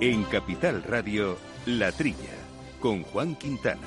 [0.00, 2.36] En Capital Radio, La Trilla,
[2.78, 3.80] con Juan Quintana.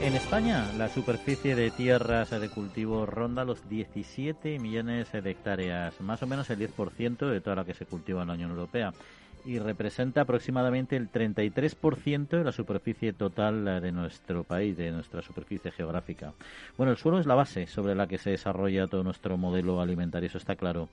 [0.00, 6.22] En España, la superficie de tierras de cultivo ronda los 17 millones de hectáreas, más
[6.22, 8.94] o menos el 10% de toda la que se cultiva en la Unión Europea
[9.44, 15.70] y representa aproximadamente el 33% de la superficie total de nuestro país, de nuestra superficie
[15.70, 16.32] geográfica.
[16.76, 20.28] Bueno, el suelo es la base sobre la que se desarrolla todo nuestro modelo alimentario,
[20.28, 20.88] eso está claro.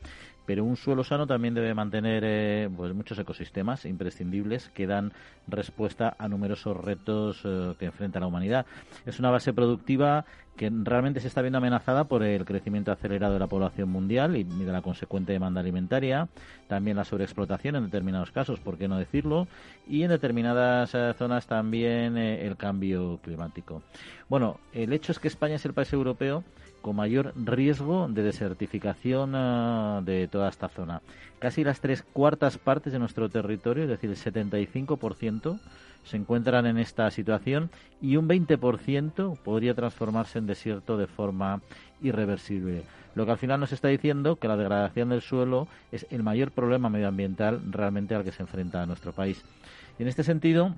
[0.45, 5.11] Pero un suelo sano también debe mantener eh, pues muchos ecosistemas imprescindibles que dan
[5.48, 8.66] respuesta a numerosos retos eh, que enfrenta la humanidad.
[9.05, 10.25] Es una base productiva
[10.57, 14.43] que realmente se está viendo amenazada por el crecimiento acelerado de la población mundial y
[14.43, 16.27] de la consecuente demanda alimentaria,
[16.67, 19.47] también la sobreexplotación en determinados casos, por qué no decirlo,
[19.88, 23.83] y en determinadas eh, zonas también eh, el cambio climático.
[24.27, 26.44] Bueno, el hecho es que España es el país europeo
[26.81, 31.02] con mayor riesgo de desertificación eh, de toda esta zona.
[31.39, 35.59] Casi las tres cuartas partes de nuestro territorio, es decir, el 75%,
[36.08, 37.69] se encuentran en esta situación
[38.02, 41.61] y un 20% podría transformarse en desierto de forma
[42.02, 42.83] irreversible.
[43.14, 46.52] Lo que al final nos está diciendo que la degradación del suelo es el mayor
[46.52, 49.44] problema medioambiental realmente al que se enfrenta nuestro país.
[49.99, 50.75] Y en este sentido,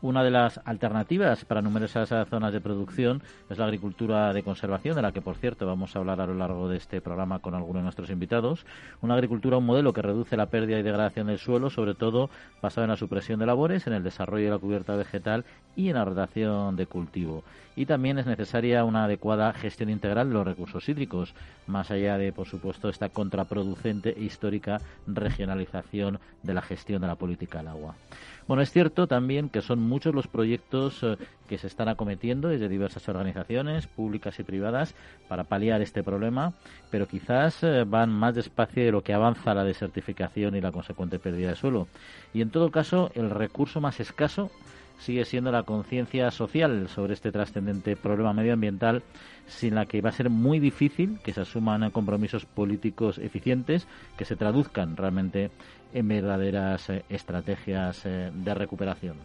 [0.00, 5.02] una de las alternativas para numerosas zonas de producción es la agricultura de conservación, de
[5.02, 7.80] la que, por cierto, vamos a hablar a lo largo de este programa con algunos
[7.80, 8.64] de nuestros invitados.
[9.00, 12.30] Una agricultura, un modelo que reduce la pérdida y degradación del suelo, sobre todo
[12.62, 15.96] basado en la supresión de labores, en el desarrollo de la cubierta vegetal y en
[15.96, 17.42] la rotación de cultivo.
[17.74, 21.34] Y también es necesaria una adecuada gestión integral de los recursos hídricos,
[21.66, 27.14] más allá de, por supuesto, esta contraproducente e histórica regionalización de la gestión de la
[27.14, 27.94] política del agua.
[28.48, 31.18] Bueno, es cierto también que son muchos los proyectos eh,
[31.48, 34.94] que se están acometiendo desde diversas organizaciones públicas y privadas
[35.28, 36.54] para paliar este problema,
[36.90, 41.18] pero quizás eh, van más despacio de lo que avanza la desertificación y la consecuente
[41.18, 41.88] pérdida de suelo.
[42.32, 44.50] Y en todo caso, el recurso más escaso
[44.98, 49.02] sigue siendo la conciencia social sobre este trascendente problema medioambiental,
[49.46, 53.86] sin la que va a ser muy difícil que se asuman compromisos políticos eficientes
[54.16, 55.50] que se traduzcan realmente
[55.92, 59.16] en verdaderas eh, estrategias eh, de recuperación.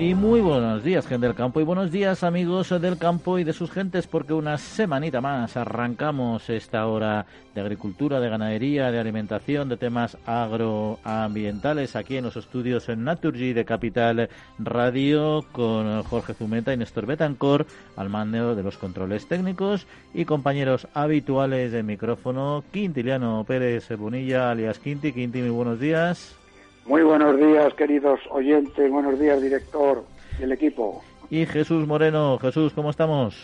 [0.00, 3.52] Y muy buenos días, gente del campo, y buenos días, amigos del campo y de
[3.52, 9.68] sus gentes, porque una semanita más arrancamos esta hora de agricultura, de ganadería, de alimentación,
[9.68, 16.72] de temas agroambientales aquí en los estudios en Naturgy de Capital Radio con Jorge Zumeta
[16.72, 17.66] y Néstor Betancor
[17.96, 24.78] al mando de los controles técnicos y compañeros habituales de micrófono, Quintiliano Pérez Bonilla, alias
[24.78, 25.12] Quinti.
[25.12, 26.37] Quinti, muy buenos días.
[26.88, 30.02] Muy buenos días, queridos oyentes, buenos días, director
[30.40, 31.04] y el equipo.
[31.28, 33.36] Y Jesús Moreno, Jesús, ¿cómo estamos?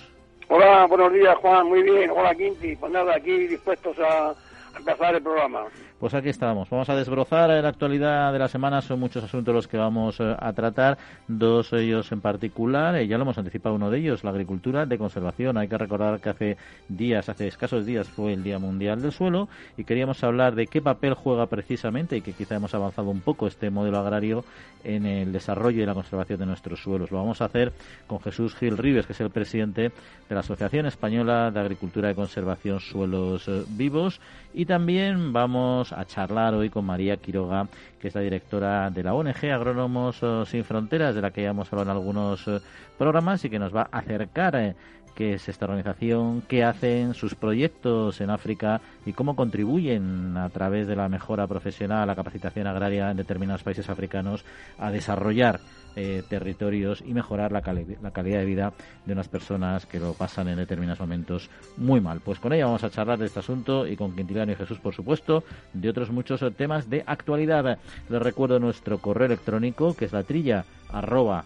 [0.49, 2.11] Hola, buenos días, Juan, muy bien.
[2.11, 2.75] Hola, Quinti.
[2.75, 4.35] Pues nada, aquí dispuestos a,
[4.79, 5.67] empezar el programa.
[5.99, 6.69] Pues aquí estamos.
[6.71, 8.83] Vamos a desbrozar la actualidad de la semana.
[8.83, 10.99] Son muchos asuntos los que vamos eh, a tratar.
[11.29, 12.97] Dos ellos en particular.
[12.97, 15.57] Eh, ya lo hemos anticipado uno de ellos, la agricultura de conservación.
[15.57, 16.57] Hay que recordar que hace
[16.89, 20.83] días, hace escasos días, fue el Día Mundial del Suelo y queríamos hablar de qué
[20.83, 24.45] papel juega precisamente y que quizá hemos avanzado un poco este modelo agrario
[24.83, 27.11] en el desarrollo y la conservación de nuestros suelos.
[27.11, 27.73] Lo vamos a hacer
[28.07, 29.93] con Jesús Gil Rives, que es el presidente
[30.29, 34.21] de la Asociación Española de Agricultura de Conservación Suelos eh, Vivos.
[34.53, 37.69] Y también vamos a charlar hoy con María Quiroga,
[38.01, 41.51] que es la directora de la ONG Agrónomos eh, Sin Fronteras, de la que ya
[41.51, 42.61] hemos hablado en algunos eh,
[42.99, 44.75] programas y que nos va a acercar eh,
[45.15, 50.87] qué es esta organización, qué hacen, sus proyectos en África y cómo contribuyen a través
[50.87, 54.45] de la mejora profesional, la capacitación agraria en determinados países africanos
[54.79, 55.61] a desarrollar
[55.97, 58.73] eh, territorios y mejorar la, calidad de vida
[59.07, 62.21] de unas personas que lo pasan en determinados momentos muy mal.
[62.21, 64.93] Pues con ella vamos a charlar de este asunto y con Quintiliano y Jesús, por
[64.93, 67.79] supuesto, de otros muchos temas de actualidad.
[68.09, 71.45] Les recuerdo nuestro correo electrónico, que es la trilla arroba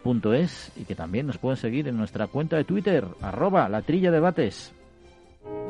[0.00, 4.10] capitalradio.es y que también nos pueden seguir en nuestra cuenta de Twitter, arroba la trilla.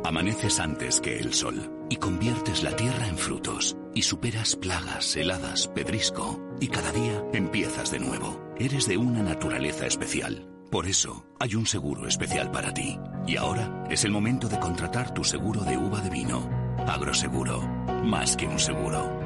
[0.05, 5.69] Amaneces antes que el sol y conviertes la tierra en frutos y superas plagas, heladas,
[5.69, 8.41] pedrisco y cada día empiezas de nuevo.
[8.59, 10.47] Eres de una naturaleza especial.
[10.71, 12.99] Por eso hay un seguro especial para ti.
[13.27, 16.49] Y ahora es el momento de contratar tu seguro de uva de vino.
[16.87, 17.61] Agroseguro,
[18.05, 19.20] más que un seguro.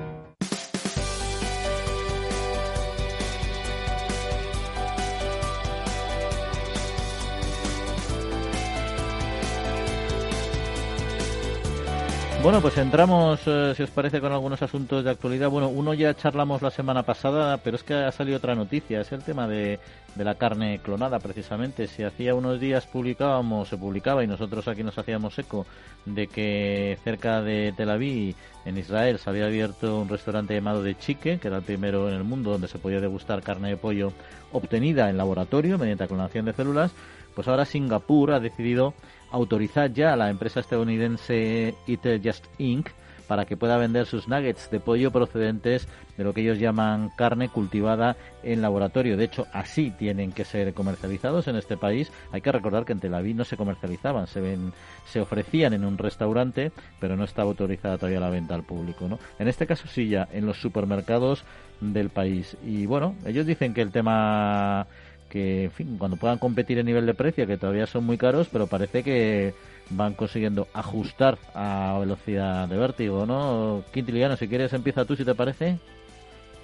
[12.44, 15.48] Bueno, pues entramos, eh, si os parece, con algunos asuntos de actualidad.
[15.48, 19.00] Bueno, uno ya charlamos la semana pasada, pero es que ha salido otra noticia.
[19.00, 19.80] Es el tema de,
[20.14, 21.86] la carne clonada, precisamente.
[21.86, 25.64] Si hacía unos días publicábamos, se publicaba, y nosotros aquí nos hacíamos eco,
[26.04, 28.36] de que cerca de Tel Aviv,
[28.66, 32.14] en Israel, se había abierto un restaurante llamado de Chique, que era el primero en
[32.14, 34.12] el mundo donde se podía degustar carne de pollo
[34.52, 36.92] obtenida en laboratorio mediante clonación de células,
[37.34, 38.94] pues ahora Singapur ha decidido
[39.34, 42.88] autorizar ya a la empresa estadounidense Eat Just Inc.
[43.26, 47.48] para que pueda vender sus nuggets de pollo procedentes de lo que ellos llaman carne
[47.48, 49.16] cultivada en laboratorio.
[49.16, 52.12] De hecho, así tienen que ser comercializados en este país.
[52.30, 54.72] Hay que recordar que en Tel Aviv no se comercializaban, se, ven,
[55.06, 56.70] se ofrecían en un restaurante,
[57.00, 59.08] pero no estaba autorizada todavía la venta al público.
[59.08, 59.18] ¿no?
[59.40, 61.44] En este caso sí ya, en los supermercados
[61.80, 62.56] del país.
[62.64, 64.86] Y bueno, ellos dicen que el tema
[65.34, 68.48] que, en fin, cuando puedan competir en nivel de precio, que todavía son muy caros,
[68.52, 69.52] pero parece que
[69.90, 73.82] van consiguiendo ajustar a velocidad de vértigo, ¿no?
[73.92, 75.80] Quintiliano, si quieres empieza tú, si te parece.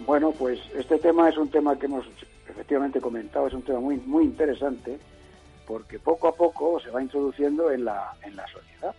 [0.06, 2.06] Bueno, pues este tema es un tema que hemos
[2.48, 5.00] efectivamente comentado, es un tema muy muy interesante
[5.66, 8.94] porque poco a poco se va introduciendo en la, en la sociedad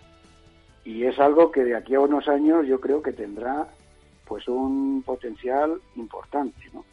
[0.84, 3.70] y es algo que de aquí a unos años yo creo que tendrá
[4.26, 6.84] pues un potencial importante, ¿no?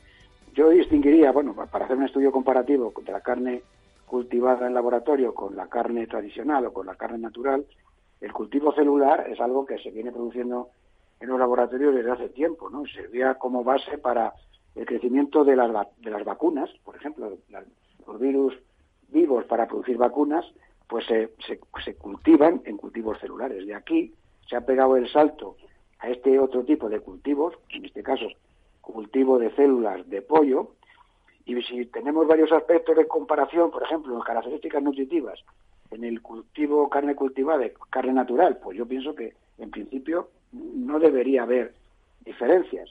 [0.55, 3.63] Yo distinguiría, bueno, para hacer un estudio comparativo de la carne
[4.07, 7.65] cultivada en laboratorio con la carne tradicional o con la carne natural,
[8.21, 10.71] el cultivo celular es algo que se viene produciendo
[11.21, 12.85] en los laboratorios desde hace tiempo, ¿no?
[12.87, 14.33] Servía como base para
[14.75, 17.37] el crecimiento de las, de las vacunas, por ejemplo,
[18.07, 18.55] los virus
[19.09, 20.45] vivos para producir vacunas,
[20.89, 23.67] pues se, se, se cultivan en cultivos celulares.
[23.67, 24.13] De aquí
[24.49, 25.57] se ha pegado el salto
[25.99, 28.27] a este otro tipo de cultivos, en este caso
[28.93, 30.73] cultivo de células de pollo,
[31.45, 35.41] y si tenemos varios aspectos de comparación, por ejemplo, en características nutritivas,
[35.91, 41.43] en el cultivo carne cultivada, carne natural, pues yo pienso que en principio no debería
[41.43, 41.75] haber
[42.25, 42.91] diferencias.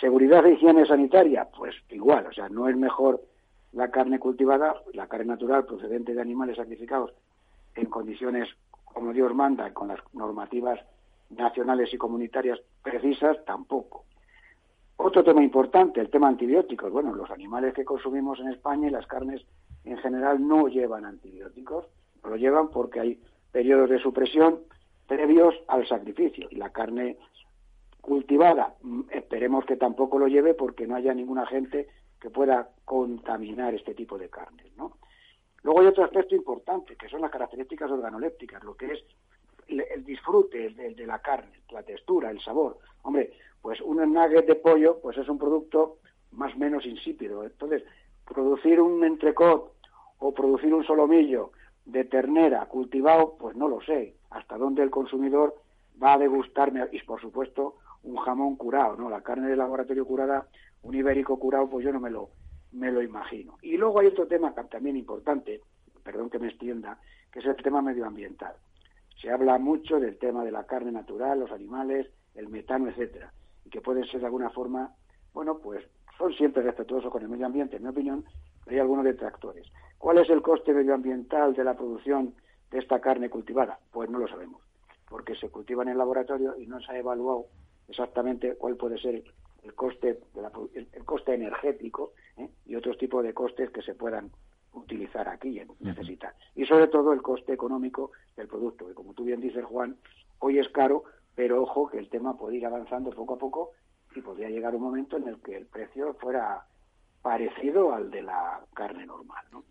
[0.00, 3.22] Seguridad de higiene sanitaria, pues igual, o sea, no es mejor
[3.72, 7.12] la carne cultivada, la carne natural procedente de animales sacrificados
[7.74, 8.48] en condiciones
[8.84, 10.78] como Dios manda, con las normativas
[11.30, 14.04] nacionales y comunitarias precisas, tampoco.
[14.96, 16.92] Otro tema importante, el tema antibióticos.
[16.92, 19.44] Bueno, los animales que consumimos en España y las carnes
[19.84, 21.86] en general no llevan antibióticos,
[22.22, 23.20] lo llevan porque hay
[23.52, 24.60] periodos de supresión
[25.06, 26.48] previos al sacrificio.
[26.50, 27.18] Y la carne
[28.00, 31.88] cultivada, mm, esperemos que tampoco lo lleve porque no haya ningún agente
[32.20, 34.98] que pueda contaminar este tipo de carnes, ¿no?
[35.62, 39.04] Luego hay otro aspecto importante, que son las características organolépticas, lo que es
[39.66, 42.78] el, disfrute de, la carne, la textura, el sabor.
[43.02, 43.32] Hombre,
[43.64, 45.96] pues un nugget de pollo pues es un producto
[46.32, 47.44] más o menos insípido.
[47.44, 47.82] Entonces,
[48.26, 49.72] producir un entrecot
[50.18, 51.52] o producir un solomillo
[51.86, 55.54] de ternera cultivado, pues no lo sé, hasta dónde el consumidor
[56.00, 59.08] va a degustarme y por supuesto un jamón curado, ¿no?
[59.08, 60.46] La carne de laboratorio curada,
[60.82, 62.28] un ibérico curado, pues yo no me lo
[62.72, 63.56] me lo imagino.
[63.62, 65.62] Y luego hay otro tema también importante,
[66.02, 66.98] perdón que me extienda,
[67.32, 68.56] que es el tema medioambiental.
[69.22, 73.32] Se habla mucho del tema de la carne natural, los animales, el metano, etcétera
[73.74, 74.94] que pueden ser de alguna forma,
[75.32, 75.84] bueno, pues
[76.16, 78.24] son siempre respetuosos con el medio ambiente, en mi opinión,
[78.64, 79.66] pero hay algunos detractores.
[79.98, 82.36] ¿Cuál es el coste medioambiental de la producción
[82.70, 83.80] de esta carne cultivada?
[83.90, 84.62] Pues no lo sabemos,
[85.08, 87.46] porque se cultiva en el laboratorio y no se ha evaluado
[87.88, 89.24] exactamente cuál puede ser
[89.64, 92.48] el coste, de el, coste energético ¿eh?
[92.66, 94.30] y otros tipos de costes que se puedan
[94.72, 96.32] utilizar aquí y necesitar.
[96.54, 99.96] Y sobre todo el coste económico del producto, que como tú bien dices, Juan,
[100.38, 101.02] hoy es caro,
[101.34, 103.70] pero ojo que el tema puede ir avanzando poco a poco
[104.14, 106.64] y podría llegar un momento en el que el precio fuera
[107.22, 109.44] parecido al de la carne normal.
[109.50, 109.64] ¿no?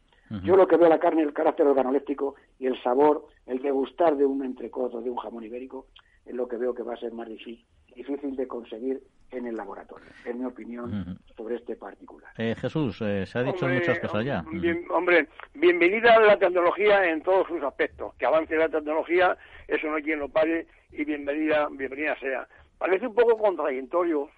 [0.43, 4.25] Yo lo que veo la carne, el carácter organoléptico y el sabor, el degustar de
[4.25, 5.87] un entrecoto, de un jamón ibérico,
[6.25, 7.65] es lo que veo que va a ser más difícil,
[7.95, 9.03] difícil de conseguir
[9.33, 12.31] en el laboratorio, en mi opinión, sobre este particular.
[12.37, 14.43] Eh, Jesús, eh, se ha dicho muchas cosas ya.
[14.89, 18.13] hombre, bienvenida a la tecnología en todos sus aspectos.
[18.15, 19.37] Que avance la tecnología,
[19.67, 22.47] eso no hay quien lo pague y bienvenida, bienvenida sea.
[22.77, 24.29] Parece un poco contradictorio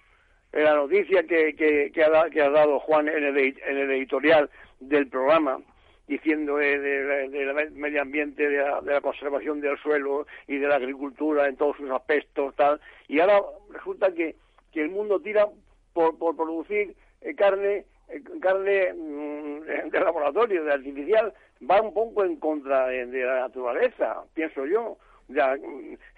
[0.52, 4.50] la noticia que, que, ha, dado Juan en el, editorial
[4.80, 5.58] del programa,
[6.06, 11.76] diciendo del medio ambiente, de la, conservación del suelo y de la agricultura en todos
[11.76, 14.36] sus aspectos, tal, y ahora resulta que,
[14.76, 15.48] que el mundo tira
[15.94, 21.32] por, por producir eh, carne eh, carne mm, de laboratorio, de artificial,
[21.68, 24.98] va un poco en contra de la naturaleza, pienso yo.
[25.28, 25.56] Ya,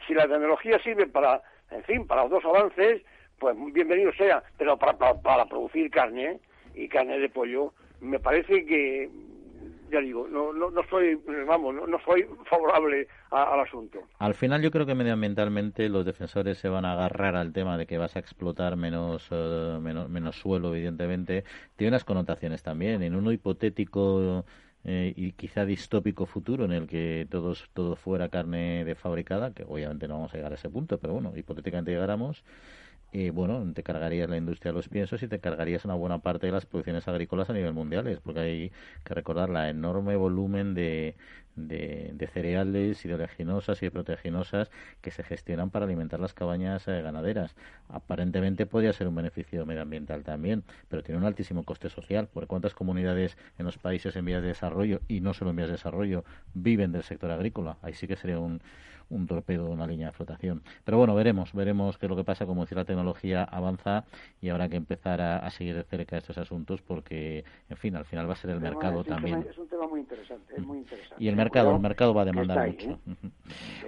[0.07, 3.01] si la tecnología sirve para, en fin, para los dos avances,
[3.39, 6.41] pues bienvenido sea, pero para, para, producir carne
[6.75, 9.09] y carne de pollo, me parece que
[9.91, 14.01] ya digo, no, no, no soy, vamos, no, soy favorable al asunto.
[14.19, 17.87] Al final yo creo que medioambientalmente los defensores se van a agarrar al tema de
[17.87, 21.45] que vas a explotar menos, eh, menos, menos suelo, evidentemente.
[21.77, 23.03] Tiene unas connotaciones también.
[23.03, 24.45] En uno hipotético
[24.85, 29.65] eh, y quizá distópico futuro en el que todos, todo fuera carne de fabricada, que
[29.65, 32.45] obviamente no vamos a llegar a ese punto, pero bueno, hipotéticamente llegáramos,
[33.11, 36.47] y bueno, te cargarías la industria de los piensos y te cargarías una buena parte
[36.47, 38.73] de las producciones agrícolas a nivel mundial, porque hay
[39.05, 41.17] que recordar la enorme volumen de,
[41.67, 46.87] de, cereales y de oleaginosas y de proteaginosas que se gestionan para alimentar las cabañas
[46.89, 47.57] eh, ganaderas.
[47.89, 52.75] Aparentemente podría ser un beneficio medioambiental también, pero tiene un altísimo coste social, porque cuántas
[52.75, 56.25] comunidades en los países en vías de desarrollo y no solo en vías de desarrollo
[56.55, 57.79] viven del sector agrícola.
[57.83, 58.61] Ahí sí que sería un,
[59.11, 60.63] un torpedo, una línea de flotación.
[60.85, 64.05] Pero bueno, veremos, veremos qué es lo que pasa, como decir, la tecnología avanza
[64.41, 68.29] y habrá que empezar a, seguir de cerca estos asuntos porque, en fin, al final
[68.29, 69.47] va a ser el mercado también.
[69.49, 71.17] es un tema muy interesante, es muy interesante.
[71.19, 72.99] Y el mercado, el mercado va a demandar mucho.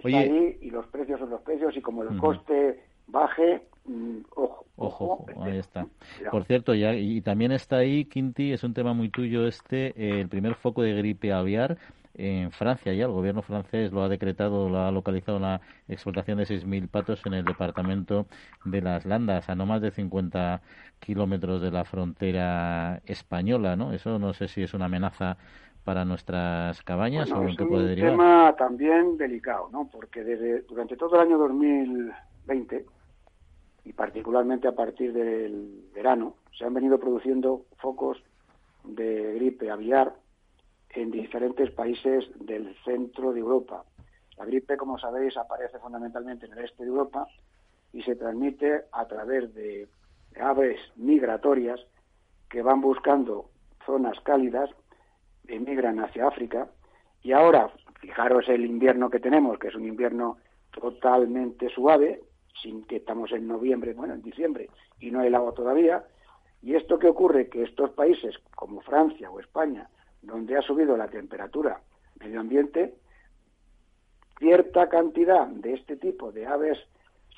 [0.05, 0.59] ¿eh?
[0.61, 5.59] y los precios son los precios y como el coste baje, mm, ojo, ojo, ahí
[5.59, 5.87] está.
[6.31, 10.29] Por cierto, ya, y también está ahí, Quinti, es un tema muy tuyo este, el
[10.29, 11.79] primer foco de gripe aviar
[12.14, 13.05] en Francia ya.
[13.07, 17.35] El gobierno francés lo ha decretado, lo ha localizado la explotación de 6.000 patos en
[17.35, 18.26] el departamento
[18.64, 20.61] de las Landas, a no más de 50
[20.99, 23.93] kilómetros de la frontera española, ¿no?
[23.93, 25.37] Eso no sé si es una amenaza
[25.85, 28.11] para nuestras cabañas o en qué puede derivar.
[28.11, 29.88] Es un tema también delicado, ¿no?
[29.90, 32.85] Porque desde durante todo el año 2020
[33.85, 38.23] y particularmente a partir del verano se han venido produciendo focos
[38.85, 40.14] de gripe aviar
[40.95, 43.85] en diferentes países del centro de Europa.
[44.37, 47.27] La gripe, como sabéis, aparece fundamentalmente en el este de Europa
[47.93, 49.89] y se transmite a través de
[50.41, 51.81] aves migratorias
[52.49, 53.51] que van buscando
[53.85, 54.71] zonas cálidas,
[55.47, 56.69] emigran hacia África
[57.23, 57.71] y ahora,
[58.01, 60.39] fijaros el invierno que tenemos, que es un invierno
[60.71, 62.23] totalmente suave,
[62.63, 64.69] sin que estamos en noviembre, bueno, en diciembre,
[64.99, 66.05] y no hay agua todavía.
[66.63, 67.49] ¿Y esto qué ocurre?
[67.49, 69.89] Que estos países, como Francia o España,
[70.23, 71.81] donde ha subido la temperatura
[72.19, 72.95] medio ambiente,
[74.39, 76.79] cierta cantidad de este tipo de aves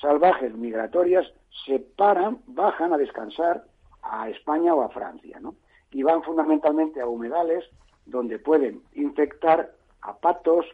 [0.00, 1.26] salvajes migratorias
[1.66, 3.64] se paran, bajan a descansar
[4.02, 5.54] a España o a Francia, ¿no?
[5.90, 7.64] Y van fundamentalmente a humedales
[8.06, 10.66] donde pueden infectar a patos,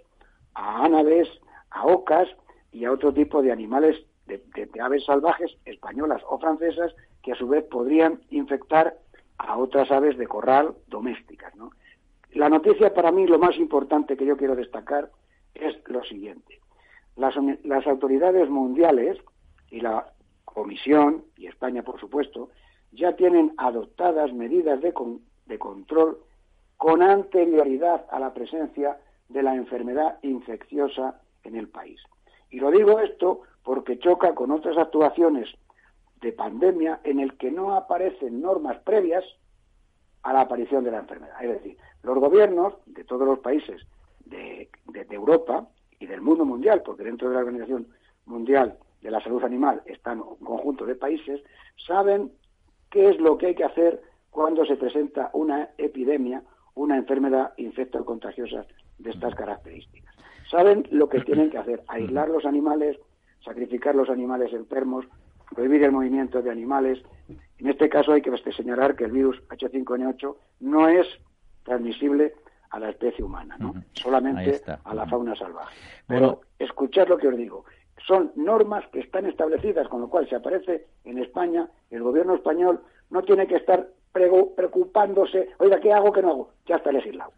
[0.54, 1.28] a ánades,
[1.70, 2.28] a ocas
[2.72, 3.96] y a otro tipo de animales
[4.26, 8.96] de, de aves salvajes españolas o francesas que a su vez podrían infectar
[9.38, 11.70] a otras aves de corral domésticas, ¿no?
[12.32, 15.10] La noticia para mí, lo más importante que yo quiero destacar,
[15.54, 16.60] es lo siguiente.
[17.16, 17.36] Las,
[17.86, 19.18] autoridades mundiales
[19.70, 20.12] y la
[20.44, 22.50] Comisión, y España por supuesto,
[22.92, 24.94] ya tienen adoptadas medidas de,
[25.46, 26.18] de control
[26.76, 32.00] con anterioridad a la presencia de la enfermedad infecciosa en el país.
[32.50, 35.48] Y lo digo esto porque choca con otras actuaciones
[36.20, 39.24] de pandemia en el que no aparecen normas previas
[40.28, 41.42] a la aparición de la enfermedad.
[41.42, 43.80] Es decir, los gobiernos de todos los países
[44.26, 44.68] de,
[45.10, 45.66] Europa
[45.98, 47.86] y del mundo mundial, porque dentro de la Organización
[48.26, 51.40] Mundial de la Salud Animal están un conjunto de países,
[51.86, 52.30] saben
[52.90, 56.42] qué es lo que hay que hacer cuando se presenta una epidemia,
[56.74, 58.66] una enfermedad infecto-contagiosa
[58.98, 60.14] de estas características.
[60.50, 62.98] Saben lo que tienen que hacer, aislar los animales,
[63.42, 65.06] sacrificar los animales enfermos,
[65.54, 67.02] prohibir el movimiento de animales.
[67.58, 71.06] En este caso hay que señalar que el virus H5N8 no es
[71.64, 72.34] transmisible
[72.70, 73.74] a la especie humana, ¿no?
[73.94, 75.74] Solamente a la fauna salvaje.
[76.06, 77.64] Pero escuchad lo que os digo.
[78.06, 82.80] Son normas que están establecidas, con lo cual si aparece en España, el gobierno español
[83.10, 83.88] no tiene que estar
[84.56, 86.50] preocupándose, oiga, ¿qué hago, qué no hago?
[86.66, 87.32] Ya está legislado.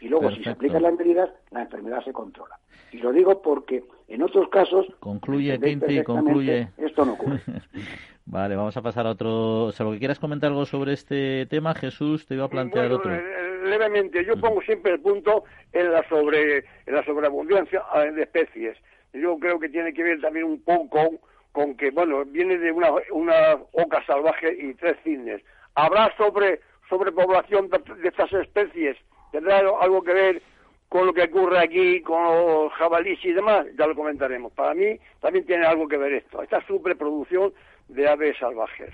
[0.00, 2.58] Y luego, si se aplican las medidas, la enfermedad se controla.
[2.92, 4.86] Y lo digo porque en otros casos...
[5.00, 6.68] Concluye, Quinti, concluye.
[6.78, 7.40] Esto no ocurre.
[8.26, 9.64] vale, vamos a pasar a otro...
[9.64, 12.90] O sea, lo que quieras comentar algo sobre este tema, Jesús, te iba a plantear
[12.92, 13.14] otro.
[13.14, 13.22] Eh,
[13.64, 17.82] levemente, yo pongo siempre el punto en la, sobre, en la sobreabundancia
[18.14, 18.76] de especies.
[19.12, 21.18] Yo creo que tiene que ver también un poco
[21.52, 25.42] con que, bueno, viene de una, una oca salvaje y tres cisnes
[25.78, 28.96] ¿Habrá sobre sobrepoblación de estas especies?
[29.30, 30.42] ¿Tendrá algo que ver
[30.88, 33.64] con lo que ocurre aquí con los jabalíes y demás?
[33.78, 34.52] Ya lo comentaremos.
[34.54, 36.42] Para mí también tiene algo que ver esto.
[36.42, 37.52] Esta superproducción
[37.88, 38.90] de aves salvajes.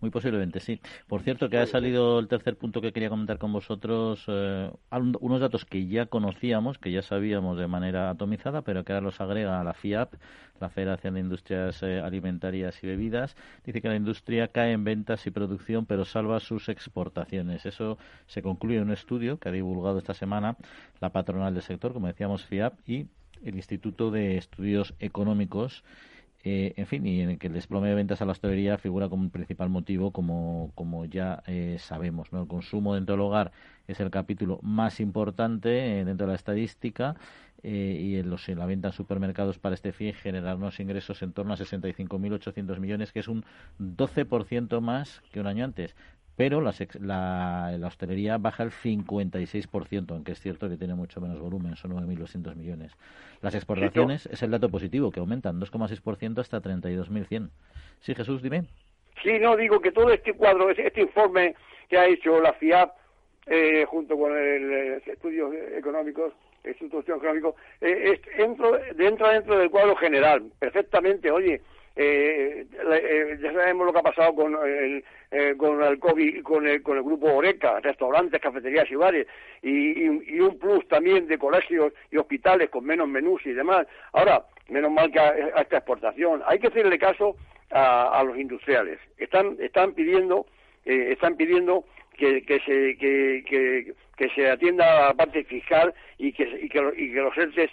[0.00, 0.80] Muy posiblemente, sí.
[1.06, 4.70] Por cierto, que ha salido el tercer punto que quería comentar con vosotros, eh,
[5.20, 9.20] unos datos que ya conocíamos, que ya sabíamos de manera atomizada, pero que ahora los
[9.20, 10.14] agrega la FIAP,
[10.60, 13.36] la Federación de Industrias eh, Alimentarias y Bebidas.
[13.64, 17.66] Dice que la industria cae en ventas y producción, pero salva sus exportaciones.
[17.66, 20.56] Eso se concluye en un estudio que ha divulgado esta semana
[21.00, 23.06] la patronal del sector, como decíamos, FIAP, y
[23.44, 25.84] el Instituto de Estudios Económicos
[26.44, 29.08] eh, en fin, y en el que el desplome de ventas a la hostelería figura
[29.08, 32.32] como un principal motivo, como, como ya eh, sabemos.
[32.32, 32.42] ¿no?
[32.42, 33.52] El consumo dentro del hogar
[33.86, 37.16] es el capítulo más importante eh, dentro de la estadística
[37.64, 41.32] y en, los, en la venta en supermercados para este fin generar unos ingresos en
[41.32, 43.44] torno a 65.800 millones, que es un
[43.78, 45.94] 12% más que un año antes
[46.36, 46.72] pero la,
[47.78, 52.54] la, hostelería baja el 56%, aunque es cierto que tiene mucho menos volumen, son 9.200
[52.56, 52.92] millones.
[53.42, 57.50] Las exportaciones es el dato positivo, que aumentan 2,6% hasta 32.100.
[58.00, 58.64] Sí, Jesús, dime.
[59.22, 61.54] Sí, no, digo que todo este cuadro, este informe
[61.88, 62.90] que ha hecho la FIAP,
[63.46, 66.32] eh, junto con el, Estudios Económicos,
[66.64, 71.60] Instituto Económico, eh, dentro, dentro, dentro del cuadro general, perfectamente, oye,
[71.94, 76.66] eh, eh, ya sabemos lo que ha pasado con el, eh, con el COVID, con
[76.66, 79.26] el, con el grupo Oreca, restaurantes, cafeterías y bares,
[79.62, 80.08] y,
[80.40, 83.86] un plus también de colegios y hospitales con menos menús y demás.
[84.12, 85.30] Ahora, menos mal que a,
[85.60, 86.42] esta exportación.
[86.46, 87.36] Hay que hacerle caso
[87.70, 88.98] a, los industriales.
[89.18, 90.46] Están, están pidiendo,
[90.84, 91.84] eh, están pidiendo
[92.16, 96.80] que, que se, que, que se atienda a la parte fiscal y que, y que,
[96.80, 97.70] los entes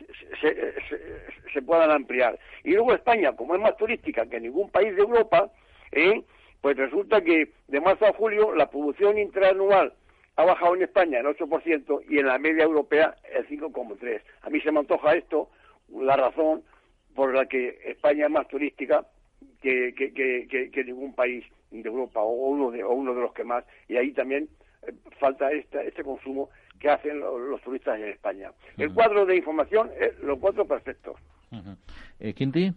[1.53, 2.39] se, puedan ampliar.
[2.63, 5.51] Y luego España, como es más turística que ningún país de Europa,
[5.91, 6.24] ¿eh?
[6.62, 9.93] pues resulta que de marzo a julio la producción interanual
[10.36, 14.22] ha bajado en España el 8% y en la media europea el 5,3%.
[14.41, 15.50] A mí se me antoja esto,
[15.93, 16.63] la razón
[17.13, 19.05] por la que España es más turística
[19.62, 23.63] que, que, ningún país de Europa o uno de, o uno de los que más.
[23.88, 24.49] Y ahí también
[25.19, 26.49] falta este, este consumo
[26.79, 28.51] que hacen los, turistas en España.
[28.77, 31.17] El cuadro de información es los cuatro perfectos.
[32.19, 32.71] Eh, ¿Quinti?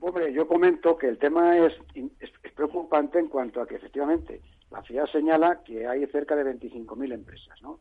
[0.00, 4.40] Hombre, yo comento que el tema es, es, preocupante en cuanto a que efectivamente
[4.70, 7.80] la FIA señala que hay cerca de 25.000 empresas, ¿no?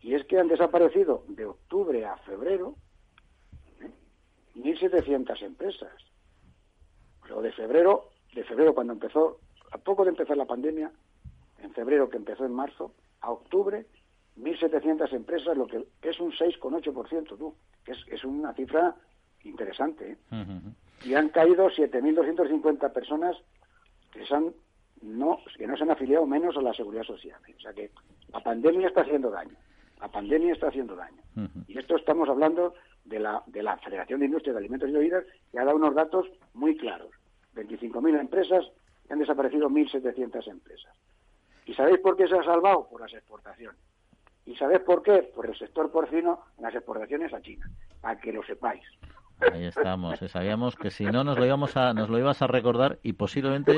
[0.00, 2.76] Y es que han desaparecido de octubre a febrero
[4.56, 5.44] 1.700 ¿eh?
[5.44, 5.92] empresas.
[7.22, 9.38] Pero de febrero, de febrero cuando empezó,
[9.70, 10.90] a poco de empezar la pandemia,
[11.62, 13.86] en febrero, que empezó en marzo, a octubre,
[14.38, 18.94] 1.700 empresas, lo que es un 6,8%, tú, que es, es, una cifra
[19.44, 20.12] interesante.
[20.12, 20.16] ¿eh?
[21.04, 23.36] Y han caído 7.250 personas
[24.12, 24.52] que, han,
[25.02, 27.40] no, que no se han afiliado menos a la seguridad social.
[27.48, 27.54] ¿eh?
[27.56, 27.90] O sea que
[28.32, 29.56] la pandemia está haciendo daño.
[30.00, 31.22] La pandemia está haciendo daño.
[31.68, 32.74] Y esto estamos hablando
[33.04, 35.94] de la, de la Federación de Industria de Alimentos y Bebidas, que ha dado unos
[35.94, 37.10] datos muy claros.
[37.54, 38.64] 25.000 empresas
[39.08, 40.94] y han desaparecido 1.700 empresas.
[41.66, 42.88] ¿Y sabéis por qué se ha salvado?
[42.88, 43.80] Por las exportaciones.
[44.46, 45.22] ¿Y sabéis por qué?
[45.34, 48.82] Por el sector porcino, las exportaciones a China, para que lo sepáis.
[49.52, 50.18] Ahí estamos.
[50.28, 53.74] Sabíamos que si no nos lo íbamos a, nos lo ibas a recordar y posiblemente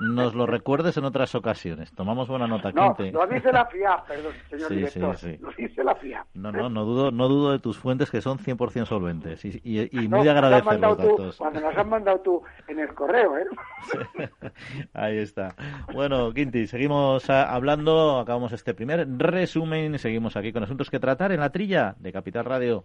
[0.00, 1.92] nos lo recuerdes en otras ocasiones.
[1.92, 5.16] Tomamos buena nota, No, lo dice la FIA, perdón, señor director.
[5.16, 5.38] Sí, sí.
[5.42, 6.26] Lo dice la FIA.
[6.34, 10.08] No, no, no dudo, no dudo de tus fuentes que son 100% solventes y, y,
[10.08, 11.36] muy agradecer los datos.
[11.36, 13.46] cuando nos has mandado tú en el correo, ¿eh?
[14.94, 15.54] Ahí está.
[15.92, 21.32] Bueno, Quinti, seguimos hablando, acabamos este primer resumen y seguimos aquí con asuntos que tratar
[21.32, 22.84] en la trilla de Capital Radio.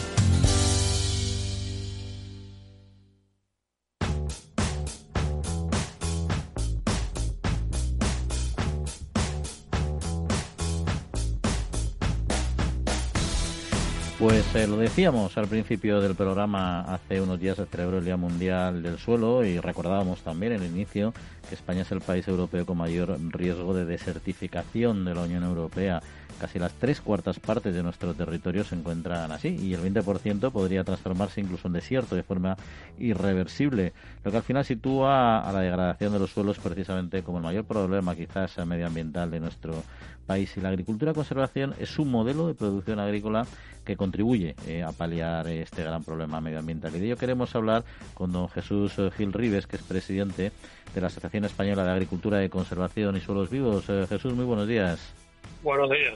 [14.67, 18.99] Lo decíamos al principio del programa, hace unos días se celebró el Día Mundial del
[18.99, 21.13] Suelo y recordábamos también en el inicio
[21.49, 26.01] que España es el país europeo con mayor riesgo de desertificación de la Unión Europea.
[26.41, 30.83] Casi las tres cuartas partes de nuestro territorio se encuentran así y el 20% podría
[30.83, 32.57] transformarse incluso en desierto de forma
[32.97, 37.43] irreversible, lo que al final sitúa a la degradación de los suelos precisamente como el
[37.43, 39.83] mayor problema quizás medioambiental de nuestro
[40.25, 40.57] país.
[40.57, 43.45] Y la agricultura conservación es un modelo de producción agrícola
[43.85, 46.95] que contribuye eh, a paliar este gran problema medioambienal.
[46.95, 47.83] Y de ello queremos hablar
[48.15, 50.51] con don Jesús Gil Rives, que es presidente
[50.95, 53.85] de la Asociación Española de Agricultura de Conservación y Suelos Vivos.
[53.89, 55.20] Eh, Jesús, muy buenos días.
[55.63, 56.15] Buenos días.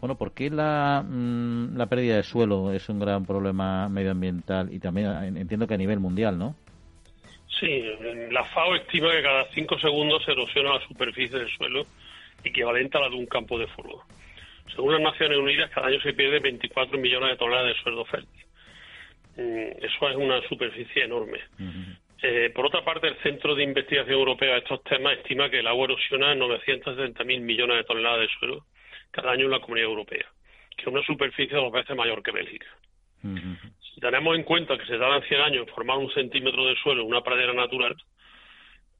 [0.00, 4.78] Bueno, ¿por qué la, mm, la pérdida de suelo es un gran problema medioambiental y
[4.78, 6.54] también entiendo que a nivel mundial, ¿no?
[7.58, 7.82] Sí,
[8.30, 11.86] la FAO estima que cada cinco segundos se erosiona la superficie del suelo,
[12.42, 14.00] equivalente a la de un campo de fútbol.
[14.74, 18.44] Según las Naciones Unidas, cada año se pierde 24 millones de toneladas de suelo fértil.
[19.36, 21.38] Mm, eso es una superficie enorme.
[22.22, 25.66] Eh, por otra parte, el Centro de Investigación Europea de estos temas estima que el
[25.66, 28.64] agua erosiona 970.000 millones de toneladas de suelo
[29.14, 30.26] cada año en la Comunidad Europea,
[30.76, 32.66] que es una superficie dos veces mayor que Bélgica.
[33.22, 37.02] Si tenemos en cuenta que se tardan 100 años en formar un centímetro de suelo
[37.02, 37.96] en una pradera natural,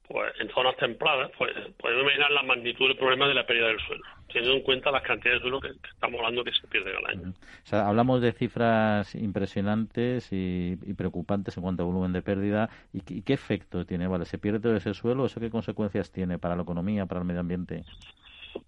[0.07, 3.79] pues en zonas templadas, pues podemos imaginar la magnitud del problema de la pérdida del
[3.79, 7.05] suelo, teniendo en cuenta las cantidades de suelo que, estamos hablando que se pierde al
[7.05, 7.29] año.
[7.29, 12.69] O sea, hablamos de cifras impresionantes y, preocupantes en cuanto a volumen de pérdida.
[12.93, 14.07] ¿Y, qué efecto tiene?
[14.07, 14.25] ¿Vale?
[14.25, 15.25] ¿Se pierde todo ese suelo?
[15.25, 17.83] ¿Eso qué consecuencias tiene para la economía, para el medio ambiente?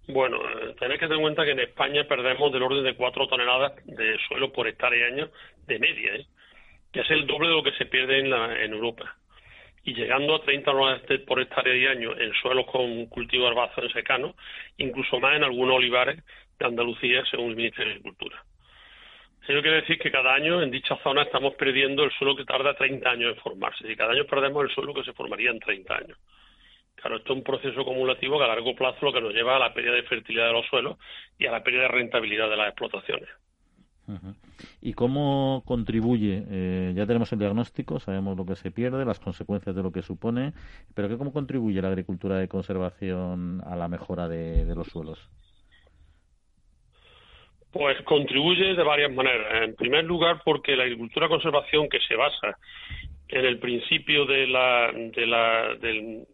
[0.08, 0.38] Bueno,
[0.78, 4.18] tenéis que tener en cuenta que en España perdemos del orden de 4 toneladas de
[4.28, 5.30] suelo por hectárea y año
[5.66, 6.26] de media, ¿eh?
[6.92, 9.16] que es el doble de lo que se pierde en, la, en Europa
[9.84, 13.92] y llegando a 30 toneladas por hectárea y año en suelos con cultivo herbáceo en
[13.92, 14.34] secano,
[14.76, 16.22] incluso más en algunos olivares
[16.58, 18.44] de Andalucía, según el Ministerio de Agricultura.
[19.46, 22.74] Eso quiere decir que cada año en dicha zona estamos perdiendo el suelo que tarda
[22.74, 25.94] 30 años en formarse, y cada año perdemos el suelo que se formaría en 30
[25.94, 26.18] años.
[27.00, 29.60] Claro, esto es un proceso acumulativo que a largo plazo lo que nos lleva a
[29.60, 30.98] la pérdida de fertilidad de los suelos
[31.38, 33.28] y a la pérdida de rentabilidad de las explotaciones.
[34.80, 36.42] ¿Y cómo contribuye?
[36.50, 40.02] Eh, ya tenemos el diagnóstico, sabemos lo que se pierde, las consecuencias de lo que
[40.02, 40.54] supone,
[40.94, 45.18] pero ¿cómo contribuye la agricultura de conservación a la mejora de, los suelos?
[47.70, 49.62] Pues contribuye de varias maneras.
[49.62, 52.56] En primer lugar, porque la agricultura de conservación que se basa
[53.28, 56.26] en el principio de la, de la, del,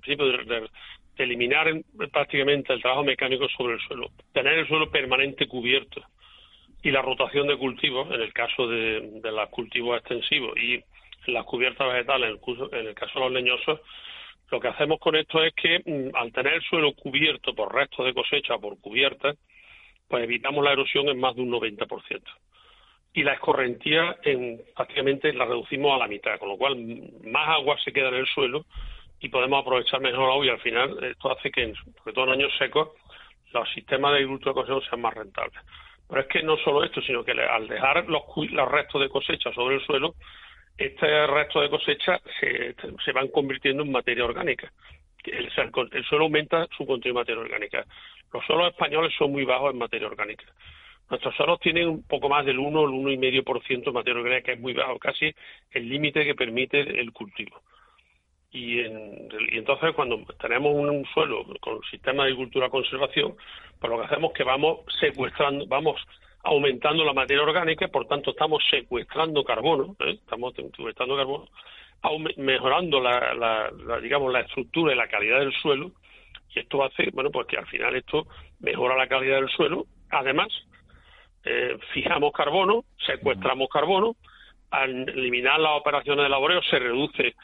[0.00, 0.68] principio de,
[1.16, 1.72] eliminar
[2.12, 6.02] prácticamente el trabajo mecánico sobre el suelo, tener el suelo permanente cubierto
[6.82, 10.82] y la rotación de cultivos, en el caso de, los cultivos extensivos y
[11.26, 12.38] las cubiertas vegetales,
[12.72, 13.80] en el, caso de los leñosos,
[14.50, 18.06] lo que hacemos con esto es que mm, al tener el suelo cubierto por restos
[18.06, 19.36] de cosecha, por cubiertas,
[20.06, 22.22] pues evitamos la erosión en más de un 90%.
[23.16, 26.76] Y la escorrentía en, prácticamente la reducimos a la mitad, con lo cual
[27.24, 28.66] más agua se queda en el suelo
[29.20, 32.52] y podemos aprovechar mejor agua y al final esto hace que, sobre todo en años
[32.58, 32.90] secos,
[33.52, 35.58] los sistemas de agricultura de conservación sean más rentables.
[36.06, 38.22] Pero es que no solo esto, sino que al dejar los,
[38.70, 40.14] restos de cosecha sobre el suelo,
[40.76, 44.70] este resto de cosecha se, van convirtiendo en materia orgánica.
[45.24, 45.50] El,
[45.92, 47.84] el, suelo aumenta su contenido de materia orgánica.
[48.30, 50.44] Los suelos españoles son muy bajos en materia orgánica.
[51.08, 54.52] Nuestros suelos tienen un poco más del 1 o el 1,5% de materia orgánica, que
[54.52, 55.32] es muy bajo, casi
[55.70, 57.60] el límite que permite el cultivo.
[58.50, 63.36] Y, entonces cuando tenemos un, suelo con sistema de agricultura conservación,
[63.78, 66.00] pues lo que hacemos es que vamos secuestrando, vamos
[66.42, 70.18] aumentando la materia orgánica, por tanto estamos secuestrando carbono, ¿eh?
[70.20, 71.48] estamos secuestrando carbono,
[72.36, 75.92] mejorando la, digamos la estructura y la calidad del suelo,
[76.54, 78.26] y esto hace, bueno, pues que al final esto
[78.60, 79.86] mejora la calidad del suelo.
[80.10, 80.48] Además,
[81.46, 84.16] eh, fijamos carbono, secuestramos carbono,
[84.70, 87.34] al eliminar las operaciones de laboreo se reduce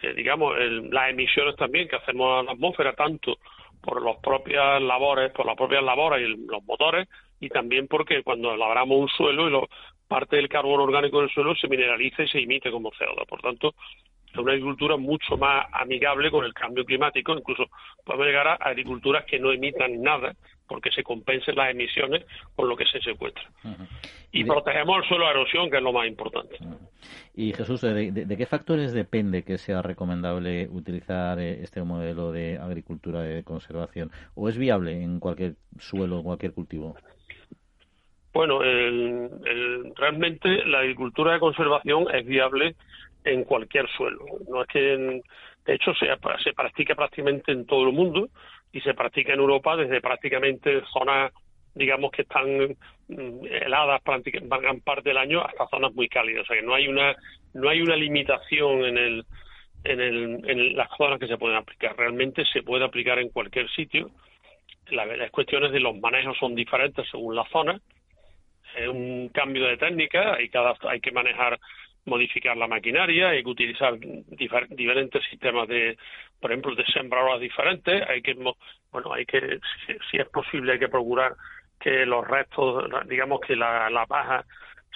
[0.00, 0.54] eh, digamos,
[0.90, 3.38] las emisiones también que hacemos a la atmósfera, tanto
[3.80, 7.08] por las propias labores, por las propias labores y los motores,
[7.40, 9.68] y también porque cuando labramos un suelo y lo,
[10.06, 13.26] parte del carbono orgánico del suelo se mineraliza y se emite como CO2.
[13.26, 13.74] Por tanto,
[14.32, 17.66] es una agricultura mucho más amigable con el cambio climático, incluso
[18.04, 20.34] podemos llegar a agriculturas que no emitan nada
[20.66, 23.42] porque se compensen las emisiones con lo que se secuestra.
[24.30, 26.58] Y protegemos el suelo de erosión, que es lo más importante.
[27.34, 33.22] Y Jesús, ¿de, qué factores depende que sea recomendable utilizar eh, este modelo de agricultura
[33.22, 34.10] de conservación?
[34.34, 36.96] ¿O es viable en cualquier suelo, cualquier cultivo?
[38.34, 38.60] Bueno,
[39.96, 42.76] realmente la agricultura de conservación es viable
[43.24, 44.24] en cualquier suelo.
[44.48, 44.80] No es que,
[45.66, 46.06] de hecho, se,
[46.54, 48.28] practica prácticamente en todo el mundo
[48.72, 51.32] y se practica en Europa desde prácticamente zonas
[51.74, 52.76] digamos que están
[53.08, 56.74] mm, heladas prácticamente gran parte del año hasta zonas muy cálidas, o sea que no
[56.74, 57.14] hay una
[57.54, 59.24] no hay una limitación en el
[59.84, 61.96] en, el, en las zonas que se pueden aplicar.
[61.96, 64.10] Realmente se puede aplicar en cualquier sitio.
[64.90, 67.80] las cuestiones de los manejos son diferentes según la zona.
[68.76, 71.58] Es un cambio de técnica, hay, cada, hay que manejar,
[72.08, 75.96] modificar la maquinaria, hay que utilizar diferentes sistemas de,
[76.40, 78.02] por ejemplo, de sembradoras diferentes.
[78.08, 79.60] Hay que, bueno, hay que,
[80.10, 81.34] si, es posible, hay que procurar
[81.78, 84.44] que los restos, digamos que la, paja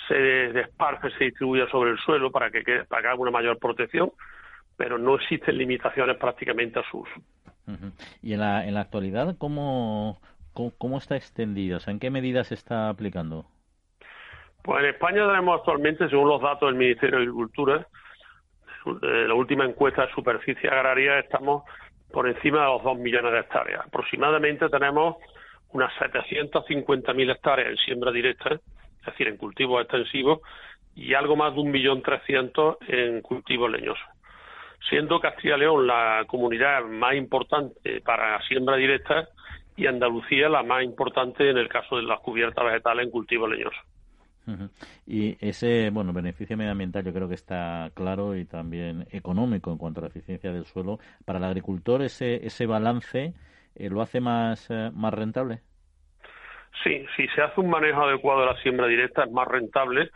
[0.09, 4.11] se desparce, se distribuya sobre el suelo para que, para que haga una mayor protección
[4.77, 7.13] pero no existen limitaciones prácticamente a su uso.
[8.21, 10.21] ¿Y en la, en la actualidad cómo,
[10.53, 11.77] cómo, está extendido?
[11.77, 13.47] O sea, ¿En qué medida se está aplicando?
[14.63, 17.87] Pues en España tenemos actualmente, según los datos del Ministerio de Agricultura,
[18.87, 21.65] eh, la última encuesta de superficie agraria, estamos
[22.13, 23.87] por encima de los 2 millones de hectáreas.
[23.87, 25.17] Aproximadamente tenemos
[25.71, 30.41] unas 750.000 hectáreas en siembra directa, es decir, en cultivos extensivos,
[30.95, 34.07] y algo más de 1.300.000 en cultivos leñosos
[34.89, 39.29] siendo Castilla y León la comunidad más importante para siembra directa
[39.77, 43.79] y Andalucía la más importante en el caso de las cubiertas vegetales en cultivo leñoso.
[45.07, 50.01] Y ese, bueno, beneficio medioambiental yo creo que está claro y también económico en cuanto
[50.01, 50.99] a la eficiencia del suelo.
[51.25, 53.35] Para el agricultor ese, ese balance
[53.75, 55.61] eh, lo hace más, eh, más rentable.
[56.83, 60.11] Sí, si se hace un manejo adecuado de la siembra directa es más rentable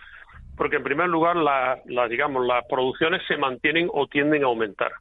[0.57, 4.93] porque en primer lugar la, digamos las producciones se mantienen o tienden a aumentar